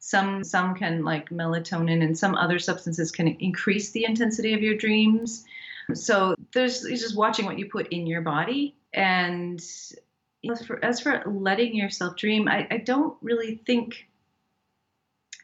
[0.00, 4.76] Some some can like melatonin and some other substances can increase the intensity of your
[4.76, 5.44] dreams.
[5.94, 8.74] So there's just watching what you put in your body.
[8.92, 9.60] And
[10.50, 14.06] as for, as for letting yourself dream, I, I don't really think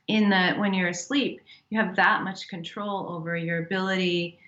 [0.09, 4.39] in that when you're asleep, you have that much control over your ability.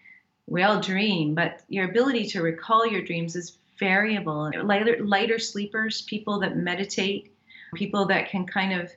[0.46, 4.50] We all dream, but your ability to recall your dreams is variable.
[4.62, 7.34] Lighter, lighter sleepers, people that meditate,
[7.74, 8.90] people that can kind of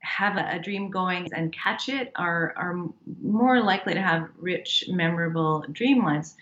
[0.00, 2.88] have a, a, dream going and catch it are are
[3.20, 6.36] more likely to have rich, memorable dream lives.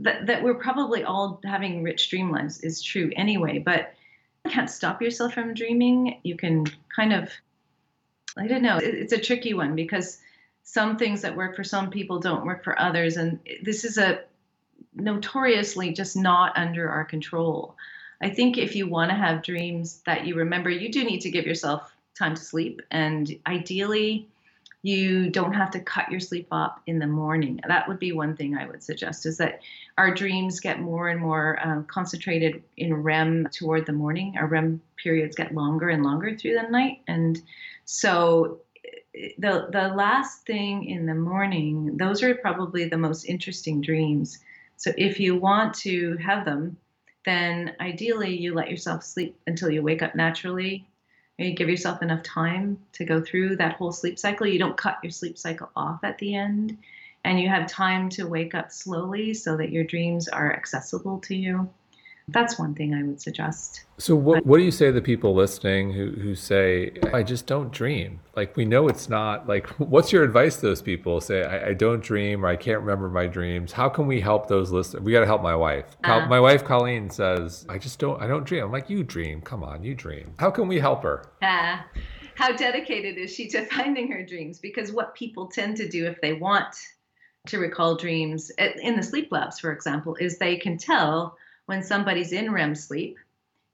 [0.00, 3.94] That that we're probably all having rich dream lives is true anyway, but
[4.44, 6.20] you can't stop yourself from dreaming.
[6.22, 7.30] You can kind of
[8.36, 8.76] I don't know.
[8.76, 10.18] It, it's a tricky one because
[10.62, 14.20] some things that work for some people don't work for others, and this is a
[14.98, 17.76] notoriously just not under our control.
[18.20, 21.30] I think if you want to have dreams that you remember, you do need to
[21.30, 22.82] give yourself time to sleep.
[22.90, 24.28] And ideally,
[24.82, 27.60] you don't have to cut your sleep up in the morning.
[27.66, 29.60] That would be one thing I would suggest is that
[29.96, 34.36] our dreams get more and more um, concentrated in REM toward the morning.
[34.38, 37.02] Our REM periods get longer and longer through the night.
[37.08, 37.40] And
[37.84, 38.60] so
[39.38, 44.38] the the last thing in the morning, those are probably the most interesting dreams
[44.78, 46.76] so if you want to have them,
[47.24, 50.86] then ideally you let yourself sleep until you wake up naturally.
[51.36, 54.46] You give yourself enough time to go through that whole sleep cycle.
[54.46, 56.78] You don't cut your sleep cycle off at the end.
[57.24, 61.34] And you have time to wake up slowly so that your dreams are accessible to
[61.34, 61.68] you
[62.28, 63.84] that's one thing I would suggest.
[63.96, 67.46] So what what do you say to the people listening who who say I just
[67.46, 68.20] don't dream?
[68.36, 71.20] Like we know it's not like what's your advice to those people?
[71.20, 73.72] Say I, I don't dream or I can't remember my dreams.
[73.72, 75.02] How can we help those listeners?
[75.02, 75.86] We got to help my wife.
[76.04, 78.64] Uh, my wife Colleen says I just don't I don't dream.
[78.64, 79.40] I'm like you dream.
[79.40, 80.34] Come on, you dream.
[80.38, 81.24] How can we help her?
[81.40, 81.78] Uh,
[82.34, 84.58] how dedicated is she to finding her dreams?
[84.58, 86.76] Because what people tend to do if they want
[87.46, 88.50] to recall dreams
[88.82, 91.36] in the sleep labs, for example, is they can tell
[91.68, 93.18] when somebody's in REM sleep,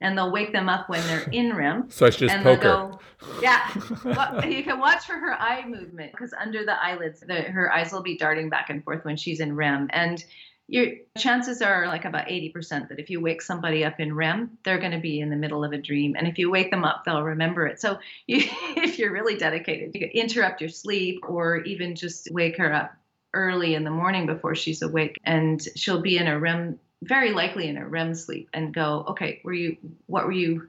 [0.00, 1.86] and they'll wake them up when they're in REM.
[1.90, 2.62] so it's just poker.
[2.62, 3.00] Go,
[3.40, 3.70] yeah,
[4.04, 7.92] well, you can watch for her eye movement because under the eyelids, the, her eyes
[7.92, 10.24] will be darting back and forth when she's in REM, and
[10.66, 14.78] your chances are like about 80% that if you wake somebody up in REM, they're
[14.78, 16.16] going to be in the middle of a dream.
[16.18, 17.80] And if you wake them up, they'll remember it.
[17.80, 22.56] So you, if you're really dedicated, you can interrupt your sleep or even just wake
[22.56, 22.96] her up
[23.34, 27.68] early in the morning before she's awake and she'll be in a REM very likely
[27.68, 29.76] in a REM sleep and go, okay, were you,
[30.06, 30.68] what were you,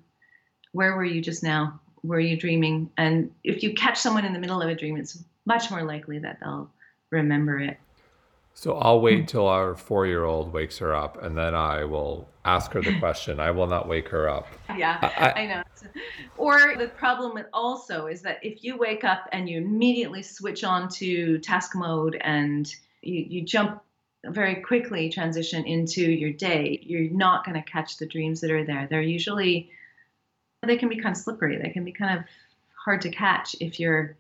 [0.71, 1.79] where were you just now?
[2.03, 2.89] Were you dreaming?
[2.97, 6.19] And if you catch someone in the middle of a dream, it's much more likely
[6.19, 6.69] that they'll
[7.11, 7.77] remember it.
[8.53, 9.25] So I'll wait hmm.
[9.25, 12.97] till our four year old wakes her up and then I will ask her the
[12.99, 13.39] question.
[13.39, 14.47] I will not wake her up.
[14.77, 15.63] Yeah, I, I know.
[16.37, 20.63] Or the problem with also is that if you wake up and you immediately switch
[20.63, 23.81] on to task mode and you, you jump
[24.29, 28.65] very quickly transition into your day, you're not going to catch the dreams that are
[28.65, 28.87] there.
[28.89, 29.71] They're usually
[30.65, 31.57] they can be kind of slippery.
[31.61, 32.25] They can be kind of
[32.83, 34.17] hard to catch if you're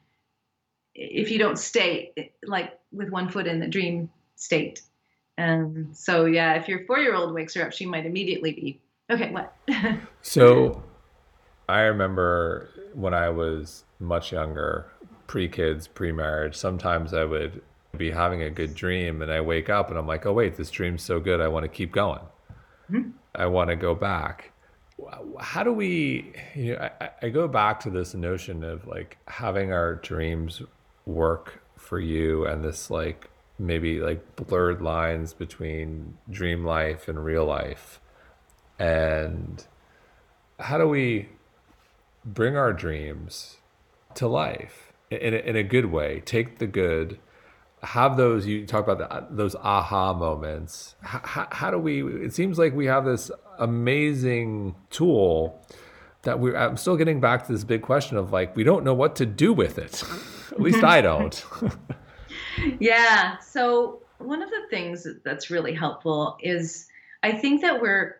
[0.93, 4.81] if you don't stay like with one foot in the dream state.
[5.37, 8.81] And so yeah, if your four year old wakes her up, she might immediately be
[9.11, 9.31] okay.
[9.31, 9.55] What?
[10.21, 10.83] so
[11.67, 14.91] I remember when I was much younger,
[15.27, 16.55] pre kids, pre marriage.
[16.55, 17.61] Sometimes I would
[17.95, 20.69] be having a good dream and I wake up and I'm like, oh, wait, this
[20.69, 21.41] dream's so good.
[21.41, 22.21] I want to keep going.
[22.91, 23.11] Mm-hmm.
[23.33, 24.51] I want to go back.
[25.39, 29.73] How do we, you know, I, I go back to this notion of like having
[29.73, 30.61] our dreams
[31.05, 33.29] work for you and this like
[33.59, 37.99] maybe like blurred lines between dream life and real life.
[38.79, 39.65] And
[40.59, 41.29] how do we
[42.23, 43.57] bring our dreams
[44.15, 46.21] to life in a, in a good way?
[46.25, 47.19] Take the good,
[47.85, 50.95] have those, you talk about the, those aha moments.
[51.01, 55.61] How, how do we, it seems like we have this amazing tool
[56.23, 58.93] that we I'm still getting back to this big question of like, we don't know
[58.93, 60.03] what to do with it.
[60.51, 61.45] At least I don't.
[62.79, 63.37] yeah.
[63.39, 66.87] So, one of the things that's really helpful is
[67.21, 68.17] I think that we're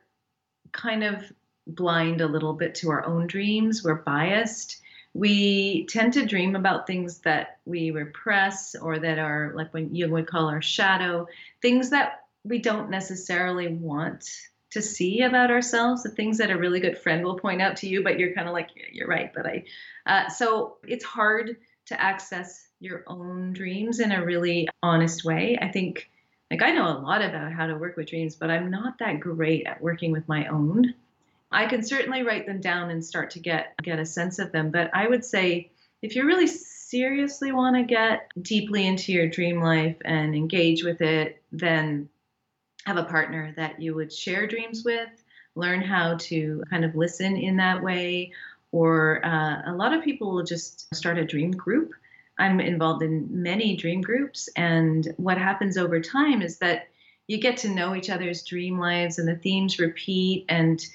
[0.72, 1.32] kind of
[1.68, 3.84] blind a little bit to our own dreams.
[3.84, 4.82] We're biased.
[5.16, 10.09] We tend to dream about things that we repress or that are like when you
[10.09, 11.28] would call our shadow,
[11.61, 14.30] things that we don't necessarily want
[14.72, 17.88] to see about ourselves, the things that a really good friend will point out to
[17.88, 19.32] you, but you're kind of like, yeah, you're right.
[19.34, 19.63] But I,
[20.05, 21.55] uh, so it's hard
[21.86, 25.57] to access your own dreams in a really honest way.
[25.61, 26.09] I think,
[26.51, 29.22] like, I know a lot about how to work with dreams, but I'm not that
[29.22, 30.93] great at working with my own.
[31.52, 34.72] I can certainly write them down and start to get get a sense of them,
[34.72, 35.72] but I would say
[36.02, 41.02] if you really seriously want to get deeply into your dream life and engage with
[41.02, 42.10] it, then
[42.86, 45.10] have a partner that you would share dreams with,
[45.56, 48.32] learn how to kind of listen in that way.
[48.72, 51.91] Or uh, a lot of people will just start a dream group.
[52.38, 56.89] I'm involved in many dream groups, and what happens over time is that
[57.28, 60.86] you get to know each other's dream lives and the themes repeat and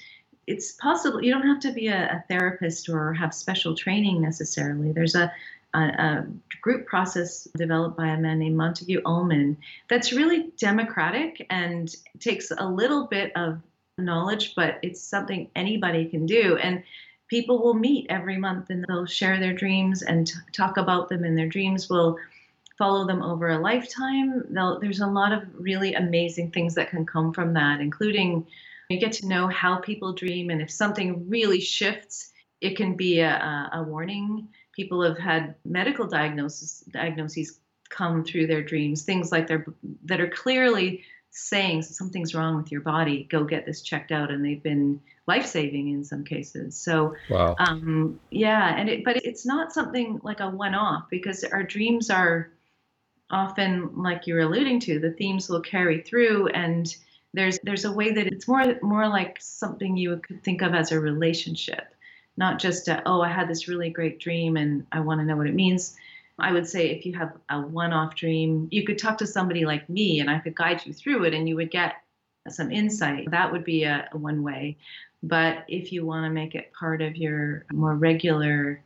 [0.51, 4.91] it's possible you don't have to be a, a, therapist or have special training necessarily.
[4.91, 5.31] There's a,
[5.73, 6.27] a, a,
[6.61, 9.57] group process developed by a man named montague ullman
[9.89, 13.59] that's really democratic and takes a little bit of
[13.97, 16.57] knowledge but it's something anybody can do.
[16.57, 16.83] And
[17.29, 21.23] people will meet every month and they'll share their dreams and t- talk about them
[21.23, 22.17] and their dreams will
[22.77, 24.43] follow them over a lifetime.
[24.49, 28.45] They'll, there's a lot of really amazing things that can come from that including
[28.91, 32.31] you get to know how people dream, and if something really shifts,
[32.61, 34.47] it can be a, a warning.
[34.73, 39.65] People have had medical diagnosis diagnoses come through their dreams, things like they're
[40.05, 43.27] that are clearly saying something's wrong with your body.
[43.29, 46.75] Go get this checked out, and they've been life saving in some cases.
[46.75, 47.55] So, wow.
[47.59, 52.09] um, yeah, and it, but it's not something like a one off because our dreams
[52.09, 52.51] are
[53.29, 56.95] often, like you're alluding to, the themes will carry through and
[57.33, 60.91] there's there's a way that it's more more like something you could think of as
[60.91, 61.93] a relationship
[62.37, 65.37] not just a, oh i had this really great dream and i want to know
[65.37, 65.95] what it means.
[66.39, 69.87] I would say if you have a one-off dream you could talk to somebody like
[69.89, 71.95] me and i could guide you through it and you would get
[72.49, 73.29] some insight.
[73.29, 74.77] That would be a, a one way.
[75.21, 78.81] But if you want to make it part of your more regular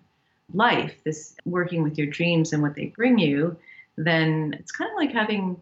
[0.54, 3.58] life this working with your dreams and what they bring you
[3.98, 5.60] then it's kind of like having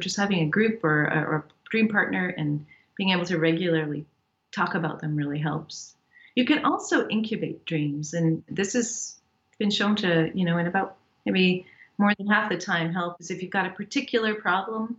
[0.00, 2.64] just having a group or, or dream partner and
[2.96, 4.06] being able to regularly
[4.52, 5.94] talk about them really helps.
[6.34, 9.16] You can also incubate dreams, and this has
[9.58, 11.66] been shown to, you know, in about maybe
[11.98, 14.96] more than half the time help is if you've got a particular problem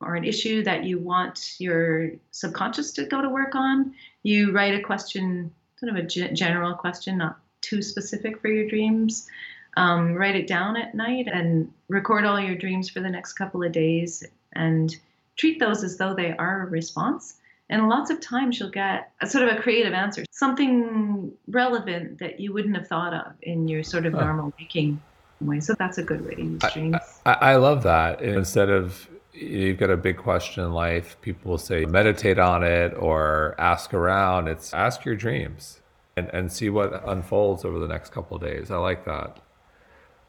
[0.00, 4.74] or an issue that you want your subconscious to go to work on, you write
[4.74, 9.28] a question, sort of a general question, not too specific for your dreams.
[9.76, 13.62] Um, write it down at night and record all your dreams for the next couple
[13.62, 14.22] of days
[14.52, 14.94] and
[15.36, 17.36] treat those as though they are a response.
[17.70, 22.38] And lots of times you'll get a sort of a creative answer, something relevant that
[22.38, 25.00] you wouldn't have thought of in your sort of normal waking
[25.40, 25.60] way.
[25.60, 26.96] So that's a good way to use dreams.
[27.24, 28.20] I, I, I love that.
[28.20, 32.94] Instead of you've got a big question in life, people will say meditate on it
[32.98, 34.48] or ask around.
[34.48, 35.80] It's ask your dreams
[36.16, 38.70] and, and see what unfolds over the next couple of days.
[38.70, 39.38] I like that.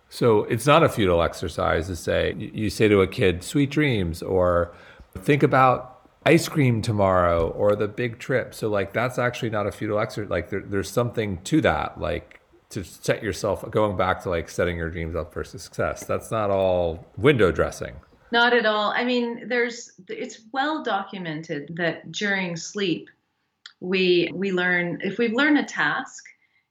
[0.08, 4.22] So it's not a futile exercise to say, you say to a kid, sweet dreams,
[4.22, 4.74] or
[5.20, 8.54] think about ice cream tomorrow or the big trip.
[8.54, 10.30] So like that's actually not a futile exercise.
[10.30, 12.00] Like there, there's something to that.
[12.00, 12.40] Like
[12.70, 16.06] to set yourself going back to like setting your dreams up for success.
[16.06, 17.96] That's not all window dressing.
[18.32, 18.92] Not at all.
[18.92, 23.10] I mean, there's it's well documented that during sleep
[23.80, 26.24] we we learn if we've learned a task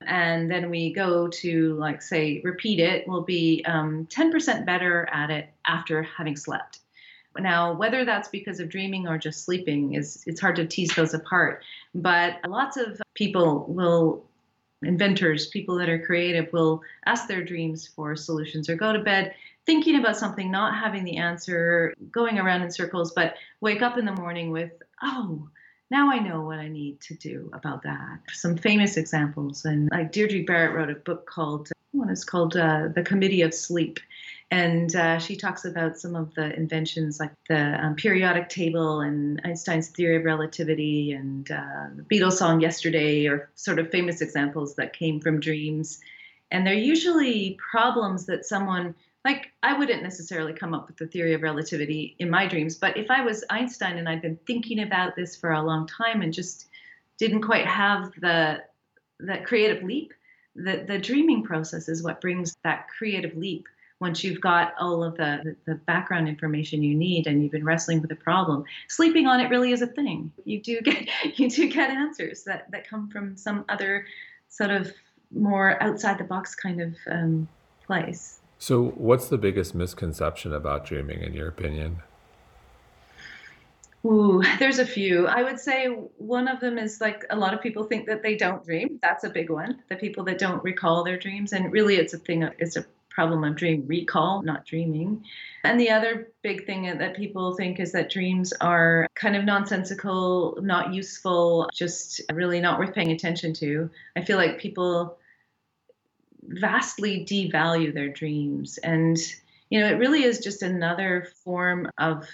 [0.07, 5.31] and then we go to like say repeat it, we'll be um, 10% better at
[5.31, 6.81] it after having slept.
[7.39, 11.15] Now, whether that's because of dreaming or just sleeping is it's hard to tease those
[11.15, 11.63] apart.
[11.95, 14.25] But lots of people will
[14.83, 19.35] inventors, people that are creative will ask their dreams for solutions or go to bed
[19.65, 24.05] thinking about something, not having the answer, going around in circles, but wake up in
[24.05, 24.73] the morning with,
[25.03, 25.49] oh,
[25.91, 28.21] now I know what I need to do about that.
[28.33, 32.89] Some famous examples, and like Deirdre Barrett wrote a book called, one is called uh,
[32.95, 34.01] The Committee of Sleep.
[34.53, 39.41] And uh, she talks about some of the inventions like the um, periodic table and
[39.45, 44.75] Einstein's theory of relativity and uh, the Beatles song Yesterday are sort of famous examples
[44.75, 46.01] that came from dreams.
[46.51, 48.95] And they're usually problems that someone,
[49.25, 52.99] like, I wouldn't necessarily come up with the theory of relativity in my dreams, but
[52.99, 56.31] if I was Einstein and I'd been thinking about this for a long time and
[56.31, 56.69] just
[57.17, 58.63] didn't quite have the
[59.21, 60.13] that creative leap,
[60.55, 63.67] the, the dreaming process is what brings that creative leap
[64.03, 68.03] once you've got all of the, the background information you need and you've been wrestling
[68.03, 71.71] with a problem sleeping on it really is a thing you do get you do
[71.71, 74.05] get answers that that come from some other
[74.49, 74.93] sort of
[75.31, 77.49] more outside the box kind of um,
[77.87, 82.03] place so what's the biggest misconception about dreaming in your opinion
[84.05, 85.29] Ooh, there's a few.
[85.29, 88.35] I would say one of them is like a lot of people think that they
[88.35, 88.99] don't dream.
[89.01, 89.81] That's a big one.
[89.89, 92.43] The people that don't recall their dreams, and really, it's a thing.
[92.59, 95.25] It's a problem of dream recall, not dreaming.
[95.65, 100.59] And the other big thing that people think is that dreams are kind of nonsensical,
[100.61, 103.91] not useful, just really not worth paying attention to.
[104.17, 105.19] I feel like people
[106.43, 108.79] vastly devalue their dreams.
[108.79, 109.17] And,
[109.71, 112.29] you know, it really is just another form of,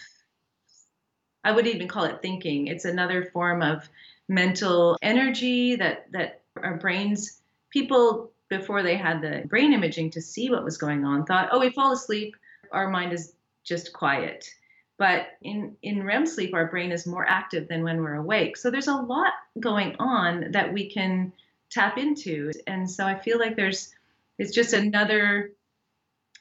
[1.44, 2.68] I would even call it thinking.
[2.68, 3.88] It's another form of
[4.28, 10.50] mental energy that, that our brains, people before they had the brain imaging to see
[10.50, 12.34] what was going on thought, oh, we fall asleep,
[12.72, 13.34] our mind is
[13.64, 14.48] just quiet.
[14.96, 18.56] But in, in REM sleep, our brain is more active than when we're awake.
[18.56, 21.32] So there's a lot going on that we can
[21.70, 22.52] tap into.
[22.66, 23.94] And so I feel like there's
[24.38, 25.52] it's just another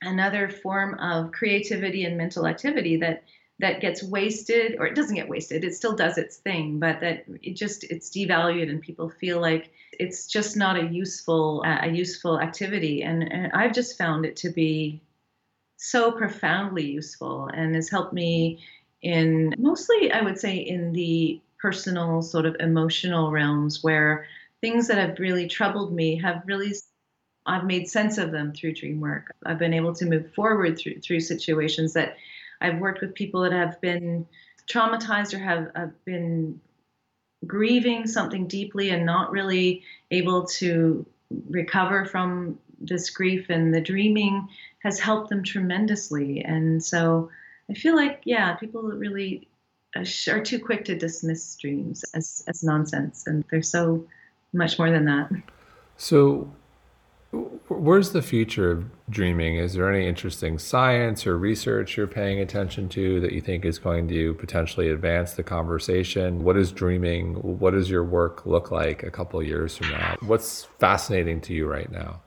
[0.01, 3.23] another form of creativity and mental activity that
[3.59, 7.25] that gets wasted or it doesn't get wasted it still does its thing but that
[7.41, 11.89] it just it's devalued and people feel like it's just not a useful uh, a
[11.89, 15.01] useful activity and, and i've just found it to be
[15.77, 18.59] so profoundly useful and has helped me
[19.01, 24.27] in mostly i would say in the personal sort of emotional realms where
[24.61, 26.73] things that have really troubled me have really
[27.47, 29.33] I've made sense of them through dream work.
[29.45, 32.17] I've been able to move forward through through situations that
[32.61, 34.25] I've worked with people that have been
[34.69, 36.59] traumatized or have, have been
[37.45, 41.05] grieving something deeply and not really able to
[41.49, 44.47] recover from this grief and the dreaming
[44.79, 46.43] has helped them tremendously.
[46.43, 47.29] And so
[47.69, 49.47] i feel like yeah people really
[49.95, 54.05] uh, are too quick to dismiss dreams as, as nonsense and they're so
[54.53, 55.29] much more than that.
[55.97, 56.49] So
[57.69, 59.57] Where's the future of dreaming?
[59.57, 63.77] Is there any interesting science or research you're paying attention to that you think is
[63.79, 66.43] going to potentially advance the conversation?
[66.43, 67.35] What is dreaming?
[67.35, 70.15] What does your work look like a couple years from now?
[70.21, 72.21] What's fascinating to you right now?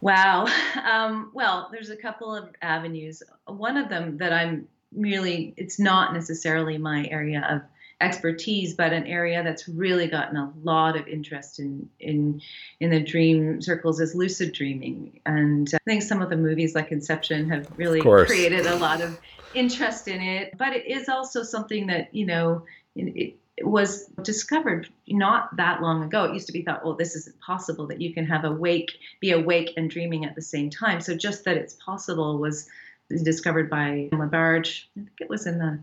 [0.00, 0.46] Wow.
[0.86, 3.20] Um, well, there's a couple of avenues.
[3.46, 7.62] One of them that I'm really, it's not necessarily my area of
[8.00, 12.42] expertise, but an area that's really gotten a lot of interest in in
[12.80, 15.20] in the dream circles is lucid dreaming.
[15.24, 19.18] And I think some of the movies like Inception have really created a lot of
[19.54, 20.56] interest in it.
[20.58, 26.02] But it is also something that you know it, it was discovered not that long
[26.04, 26.24] ago.
[26.24, 29.30] It used to be thought, well, this isn't possible that you can have awake, be
[29.30, 31.00] awake and dreaming at the same time.
[31.00, 32.68] So just that it's possible was
[33.08, 34.84] discovered by LaBerge.
[34.96, 35.78] I think it was in the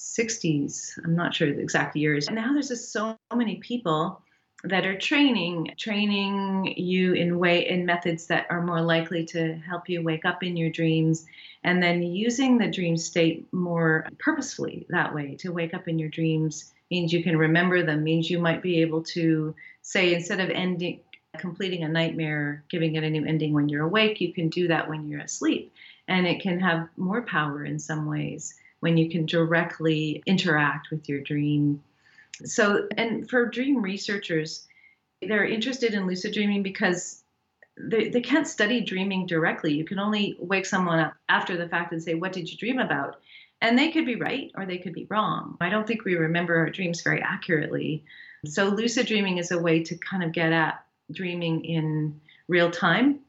[0.00, 0.98] 60s.
[1.04, 2.26] I'm not sure the exact years.
[2.26, 4.22] And now there's just so many people
[4.64, 9.88] that are training training you in way in methods that are more likely to help
[9.88, 11.26] you wake up in your dreams
[11.64, 16.10] and then using the dream state more purposefully that way to wake up in your
[16.10, 20.50] dreams means you can remember them means you might be able to say instead of
[20.50, 21.00] ending
[21.38, 24.90] completing a nightmare giving it a new ending when you're awake you can do that
[24.90, 25.72] when you're asleep
[26.06, 31.08] and it can have more power in some ways when you can directly interact with
[31.08, 31.82] your dream.
[32.44, 34.66] So, and for dream researchers,
[35.22, 37.22] they're interested in lucid dreaming because
[37.76, 39.72] they, they can't study dreaming directly.
[39.72, 42.78] You can only wake someone up after the fact and say, What did you dream
[42.78, 43.20] about?
[43.62, 45.58] And they could be right or they could be wrong.
[45.60, 48.04] I don't think we remember our dreams very accurately.
[48.46, 53.20] So, lucid dreaming is a way to kind of get at dreaming in real time.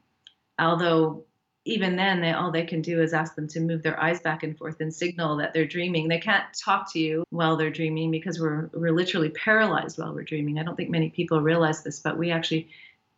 [0.58, 1.24] Although
[1.64, 4.42] even then they all they can do is ask them to move their eyes back
[4.42, 6.08] and forth and signal that they're dreaming.
[6.08, 10.24] They can't talk to you while they're dreaming because we're we're literally paralyzed while we're
[10.24, 10.58] dreaming.
[10.58, 12.68] I don't think many people realize this but we actually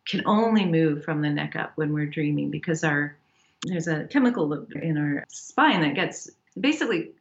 [0.05, 3.17] can only move from the neck up when we're dreaming because our
[3.63, 6.29] there's a chemical in our spine that gets
[6.59, 7.11] basically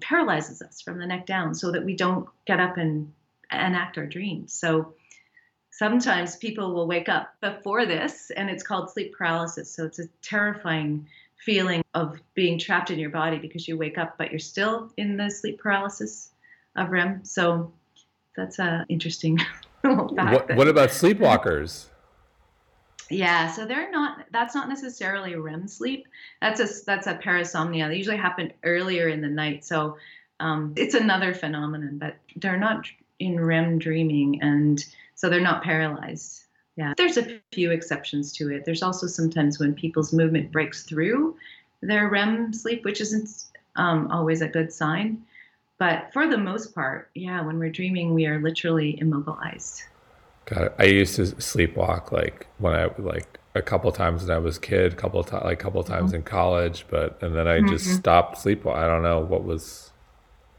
[0.00, 3.12] paralyzes us from the neck down so that we don't get up and
[3.52, 4.52] enact our dreams.
[4.52, 4.94] So
[5.80, 9.74] sometimes people will wake up before this and it's called sleep paralysis.
[9.74, 14.18] So it's a terrifying feeling of being trapped in your body because you wake up
[14.18, 16.32] but you're still in the sleep paralysis
[16.76, 17.24] of REM.
[17.24, 17.72] So
[18.36, 19.38] that's a interesting
[19.80, 21.86] what, what about sleepwalkers?
[23.08, 24.26] Yeah, so they're not.
[24.30, 26.06] That's not necessarily REM sleep.
[26.42, 27.88] That's a that's a parasomnia.
[27.88, 29.64] They usually happen earlier in the night.
[29.64, 29.96] So
[30.38, 32.86] um, it's another phenomenon, but they're not
[33.18, 34.84] in REM dreaming, and
[35.20, 36.44] so they're not paralyzed.
[36.76, 38.64] Yeah, there's a few exceptions to it.
[38.64, 41.36] There's also sometimes when people's movement breaks through
[41.82, 43.44] their REM sleep, which isn't
[43.76, 45.22] um, always a good sign.
[45.76, 49.82] But for the most part, yeah, when we're dreaming, we are literally immobilized.
[50.46, 50.74] Got it.
[50.78, 54.60] I used to sleepwalk like when I like a couple times when I was a
[54.60, 56.16] kid, couple times like a couple times mm-hmm.
[56.16, 57.96] in college, but and then I just mm-hmm.
[57.96, 58.76] stopped sleepwalk.
[58.76, 59.90] I don't know what was,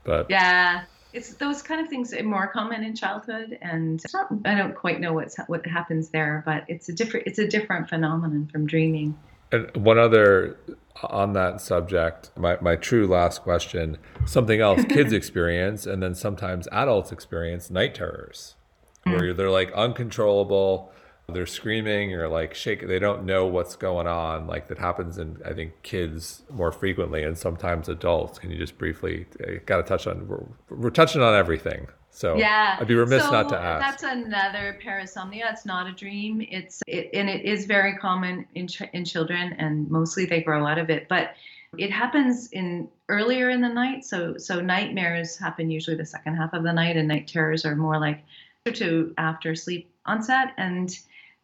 [0.04, 0.84] but yeah,
[1.14, 5.00] it's those kind of things are more common in childhood, and not, I don't quite
[5.00, 9.18] know what's what happens there, but it's a different it's a different phenomenon from dreaming.
[9.52, 10.58] And one other
[11.04, 16.68] on that subject, my, my true last question, something else kids experience and then sometimes
[16.72, 18.56] adults experience night terrors
[19.04, 19.36] where mm.
[19.36, 20.92] they're like uncontrollable
[21.30, 24.48] they're screaming you're like shaking they don't know what's going on.
[24.48, 28.40] Like that happens in i think kids more frequently and sometimes adults.
[28.40, 31.88] Can you just briefly uh, got to touch on we're, we're, touching on everything.
[32.10, 32.78] So yeah.
[32.80, 34.02] I'd be remiss so not to ask.
[34.02, 35.52] that's another parasomnia.
[35.52, 36.46] It's not a dream.
[36.50, 40.68] It's it, and it is very common in, ch- in children and mostly they grow
[40.68, 41.08] out of it.
[41.08, 41.36] But
[41.78, 44.04] it happens in earlier in the night.
[44.04, 47.76] So so nightmares happen usually the second half of the night and night terrors are
[47.76, 48.24] more like
[48.66, 50.54] to after sleep onset.
[50.58, 50.96] And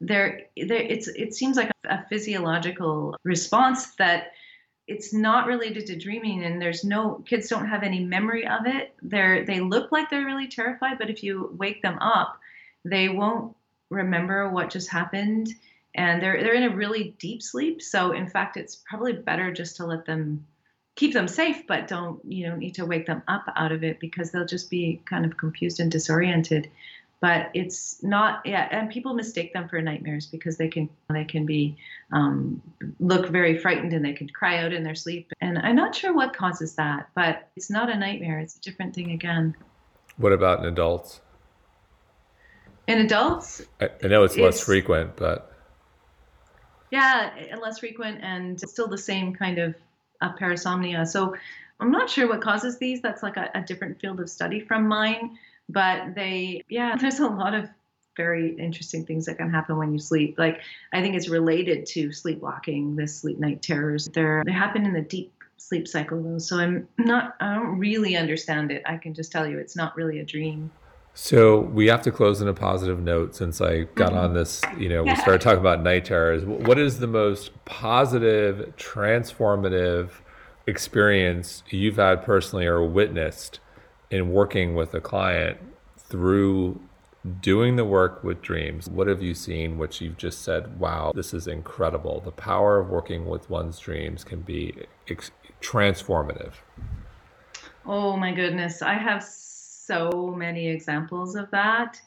[0.01, 4.31] there, there it's it seems like a, physiological response that
[4.87, 8.93] it's not related to dreaming and there's no kids don't have any memory of it.
[9.01, 12.39] They're they look like they're really terrified but if you wake them up
[12.85, 13.55] they won't
[13.89, 15.49] remember what just happened
[15.95, 17.81] and they're they're in a really deep sleep.
[17.81, 20.45] So in fact it's probably better just to let them
[20.95, 23.99] keep them safe but don't you don't need to wake them up out of it
[23.99, 26.69] because they'll just be kind of confused and disoriented
[27.19, 31.45] but it's not yeah and people mistake them for nightmares because they can they can
[31.45, 31.75] be
[32.11, 32.61] um,
[32.99, 35.31] look very frightened and they can cry out in their sleep.
[35.41, 38.39] And i'm not sure what causes that but it's not a nightmare.
[38.39, 39.55] It's a different thing again.
[40.17, 41.21] What about in adults?
[42.87, 45.51] In adults i, I know it's, it's less frequent but
[46.91, 49.75] yeah less frequent and still the same kind of
[50.21, 51.07] uh, parasomnia.
[51.07, 51.35] So
[51.79, 53.01] i'm not sure what causes these.
[53.01, 55.37] That's like a, a different field of study from mine
[55.69, 57.69] but they yeah there's a lot of
[58.15, 60.35] very interesting things that can happen when you sleep.
[60.37, 60.61] Like
[60.93, 64.09] i think it's related to sleepwalking the sleep night terrors.
[64.13, 68.15] They're they happen in the deep sleep cycle though so i'm not i don't really
[68.15, 68.83] understand it.
[68.85, 70.71] I can just tell you it's not really a dream.
[71.19, 74.19] So we have to close on a positive note since I got mm-hmm.
[74.19, 76.45] on this, you know, we started talking about night terrors.
[76.45, 80.11] What is the most positive, transformative
[80.67, 83.59] experience you've had personally or witnessed
[84.09, 85.57] in working with a client
[85.97, 86.79] through
[87.41, 91.33] doing the work with dreams, what have you seen which you've just said, wow, this
[91.33, 92.21] is incredible?
[92.21, 94.73] The power of working with one's dreams can be
[95.09, 95.31] ex-
[95.61, 96.53] transformative.
[97.85, 98.81] Oh my goodness.
[98.81, 101.99] I have so many examples of that.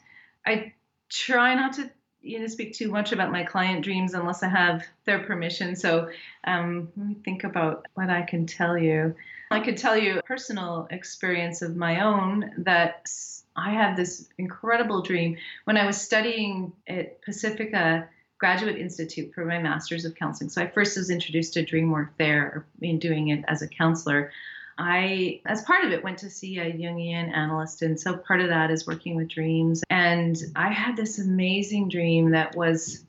[0.45, 0.73] I
[1.09, 1.89] try not to
[2.21, 5.75] you know speak too much about my client dreams unless I have their permission.
[5.75, 6.09] So
[6.43, 9.15] um, let me think about what I can tell you.
[9.51, 13.11] I could tell you a personal experience of my own that
[13.55, 19.59] I had this incredible dream when I was studying at Pacifica Graduate Institute for my
[19.59, 20.49] Master's of Counseling.
[20.49, 24.31] So I first was introduced to dream work there in doing it as a counselor.
[24.77, 27.81] I, as part of it, went to see a Jungian analyst.
[27.81, 29.83] And so part of that is working with dreams.
[29.89, 33.05] And I had this amazing dream that was,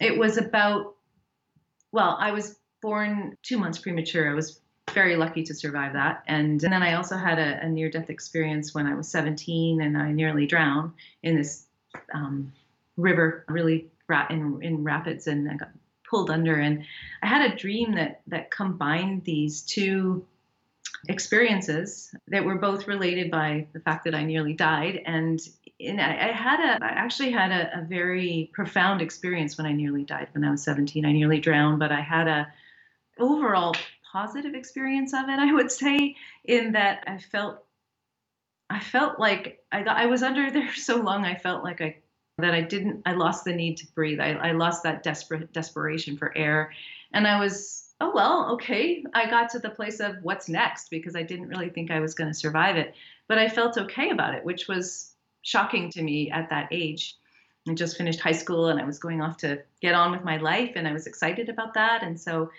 [0.00, 0.96] it was about,
[1.92, 4.28] well, I was born two months premature.
[4.30, 4.60] I was
[4.92, 6.22] very lucky to survive that.
[6.26, 9.80] And, and then I also had a, a near death experience when I was 17
[9.80, 11.66] and I nearly drowned in this
[12.14, 12.52] um,
[12.96, 13.90] river, really
[14.30, 15.70] in, in rapids, and I got
[16.08, 16.56] pulled under.
[16.56, 16.84] And
[17.22, 20.26] I had a dream that, that combined these two
[21.08, 25.00] experiences that were both related by the fact that I nearly died.
[25.06, 25.40] And,
[25.82, 30.28] I had a, I actually had a, a very profound experience when I nearly died
[30.32, 31.06] when I was 17.
[31.06, 32.52] I nearly drowned, but I had a
[33.18, 33.74] overall
[34.10, 37.64] positive experience of it, I would say, in that I felt
[38.68, 41.96] I felt like I got, I was under there so long I felt like I
[42.38, 44.20] that I didn't I lost the need to breathe.
[44.20, 46.72] I, I lost that desperate desperation for air.
[47.12, 49.04] And I was, oh well, okay.
[49.12, 52.14] I got to the place of what's next because I didn't really think I was
[52.14, 52.94] going to survive it.
[53.28, 57.16] But I felt okay about it, which was shocking to me at that age.
[57.68, 60.38] I just finished high school and I was going off to get on with my
[60.38, 62.02] life and I was excited about that.
[62.02, 62.50] And so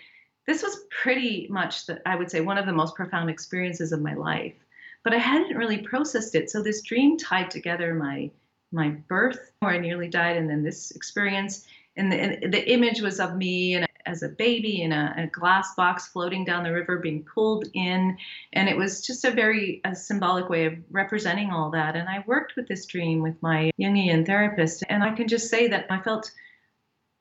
[0.48, 4.02] this was pretty much the, I would say one of the most profound experiences of
[4.02, 4.56] my life.
[5.04, 6.50] But I hadn't really processed it.
[6.50, 8.32] So this dream tied together my
[8.74, 11.68] my birth where I nearly died and then this experience
[11.98, 15.28] and the, and the image was of me and as a baby in a, a,
[15.28, 18.18] glass box floating down the river being pulled in
[18.54, 22.24] and it was just a very a symbolic way of representing all that and i
[22.26, 26.00] worked with this dream with my jungian therapist and i can just say that i
[26.00, 26.32] felt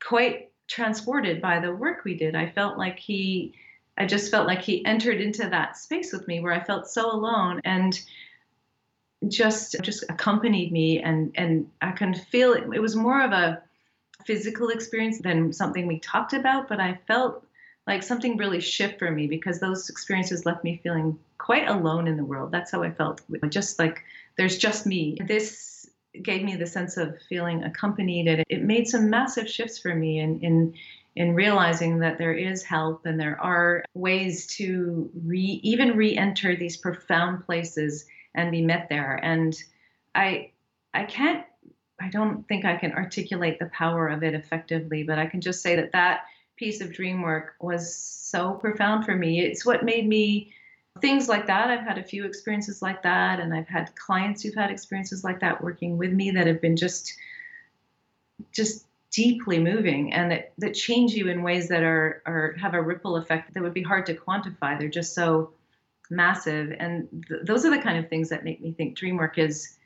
[0.03, 3.53] quite transported by the work we did i felt like he
[3.99, 7.11] i just felt like he entered into that space with me where i felt so
[7.11, 8.01] alone and
[9.29, 13.63] just just accompanied me and and i can feel it, it was more of a
[14.25, 17.45] physical experience than something we talked about, but I felt
[17.87, 22.17] like something really shift for me because those experiences left me feeling quite alone in
[22.17, 22.53] the world.
[22.53, 23.23] That's how I felt.
[23.49, 24.03] Just like
[24.37, 25.17] there's just me.
[25.27, 25.70] This
[26.23, 30.19] gave me the sense of feeling accompanied and it made some massive shifts for me
[30.19, 30.75] in in
[31.17, 36.77] in realizing that there is help and there are ways to re even re-enter these
[36.77, 39.19] profound places and be met there.
[39.23, 39.57] And
[40.15, 40.53] I
[40.95, 41.45] I can't
[42.01, 45.63] I don't think I can articulate the power of it effectively, but I can just
[45.63, 46.21] say that that
[46.57, 49.41] piece of dream work was so profound for me.
[49.41, 50.53] It's what made me
[51.01, 51.69] things like that.
[51.69, 55.41] I've had a few experiences like that, and I've had clients who've had experiences like
[55.41, 57.15] that working with me that have been just
[58.53, 62.81] just deeply moving and that, that change you in ways that are or have a
[62.81, 64.79] ripple effect that would be hard to quantify.
[64.79, 65.53] They're just so
[66.11, 69.39] massive, and th- those are the kind of things that make me think dream work
[69.39, 69.77] is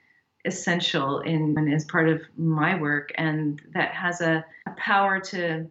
[0.45, 5.65] essential in and is part of my work and that has a, a power to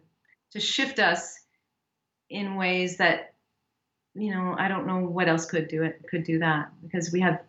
[0.51, 1.39] to shift us
[2.29, 3.34] in ways that
[4.15, 7.19] you know i don't know what else could do it could do that because we
[7.19, 7.41] have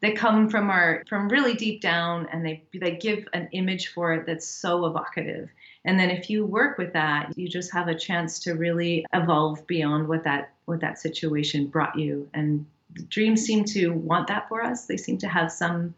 [0.00, 4.12] they come from our from really deep down and they they give an image for
[4.12, 5.48] it that's so evocative
[5.84, 9.66] and then if you work with that you just have a chance to really evolve
[9.66, 12.64] beyond what that what that situation brought you and
[13.08, 15.94] dreams seem to want that for us they seem to have some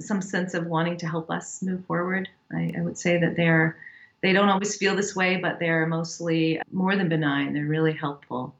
[0.00, 2.28] some sense of wanting to help us move forward.
[2.52, 3.76] I, I would say that they're
[4.20, 7.52] they don't always feel this way, but they're mostly more than benign.
[7.52, 8.52] They're really helpful,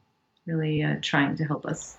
[0.48, 1.98] really uh, trying to help us.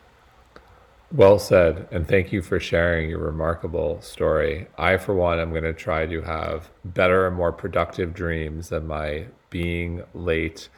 [1.12, 1.88] Well said.
[1.92, 4.68] And thank you for sharing your remarkable story.
[4.78, 8.86] I, for one, am going to try to have better and more productive dreams than
[8.86, 10.70] my being late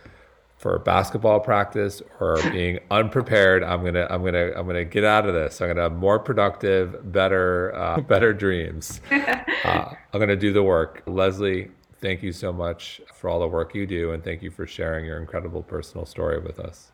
[0.61, 5.33] for basketball practice or being unprepared i'm gonna i'm gonna i'm gonna get out of
[5.33, 10.61] this i'm gonna have more productive better uh, better dreams uh, i'm gonna do the
[10.61, 14.51] work leslie thank you so much for all the work you do and thank you
[14.51, 16.90] for sharing your incredible personal story with us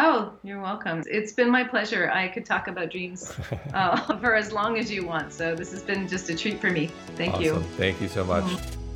[0.00, 1.02] Oh, you're welcome.
[1.10, 2.08] It's been my pleasure.
[2.08, 3.32] I could talk about dreams
[3.74, 5.32] uh, for as long as you want.
[5.32, 6.86] So this has been just a treat for me.
[7.16, 7.44] Thank awesome.
[7.44, 7.60] you.
[7.76, 8.44] Thank you so much.
[8.44, 8.87] Mm-hmm.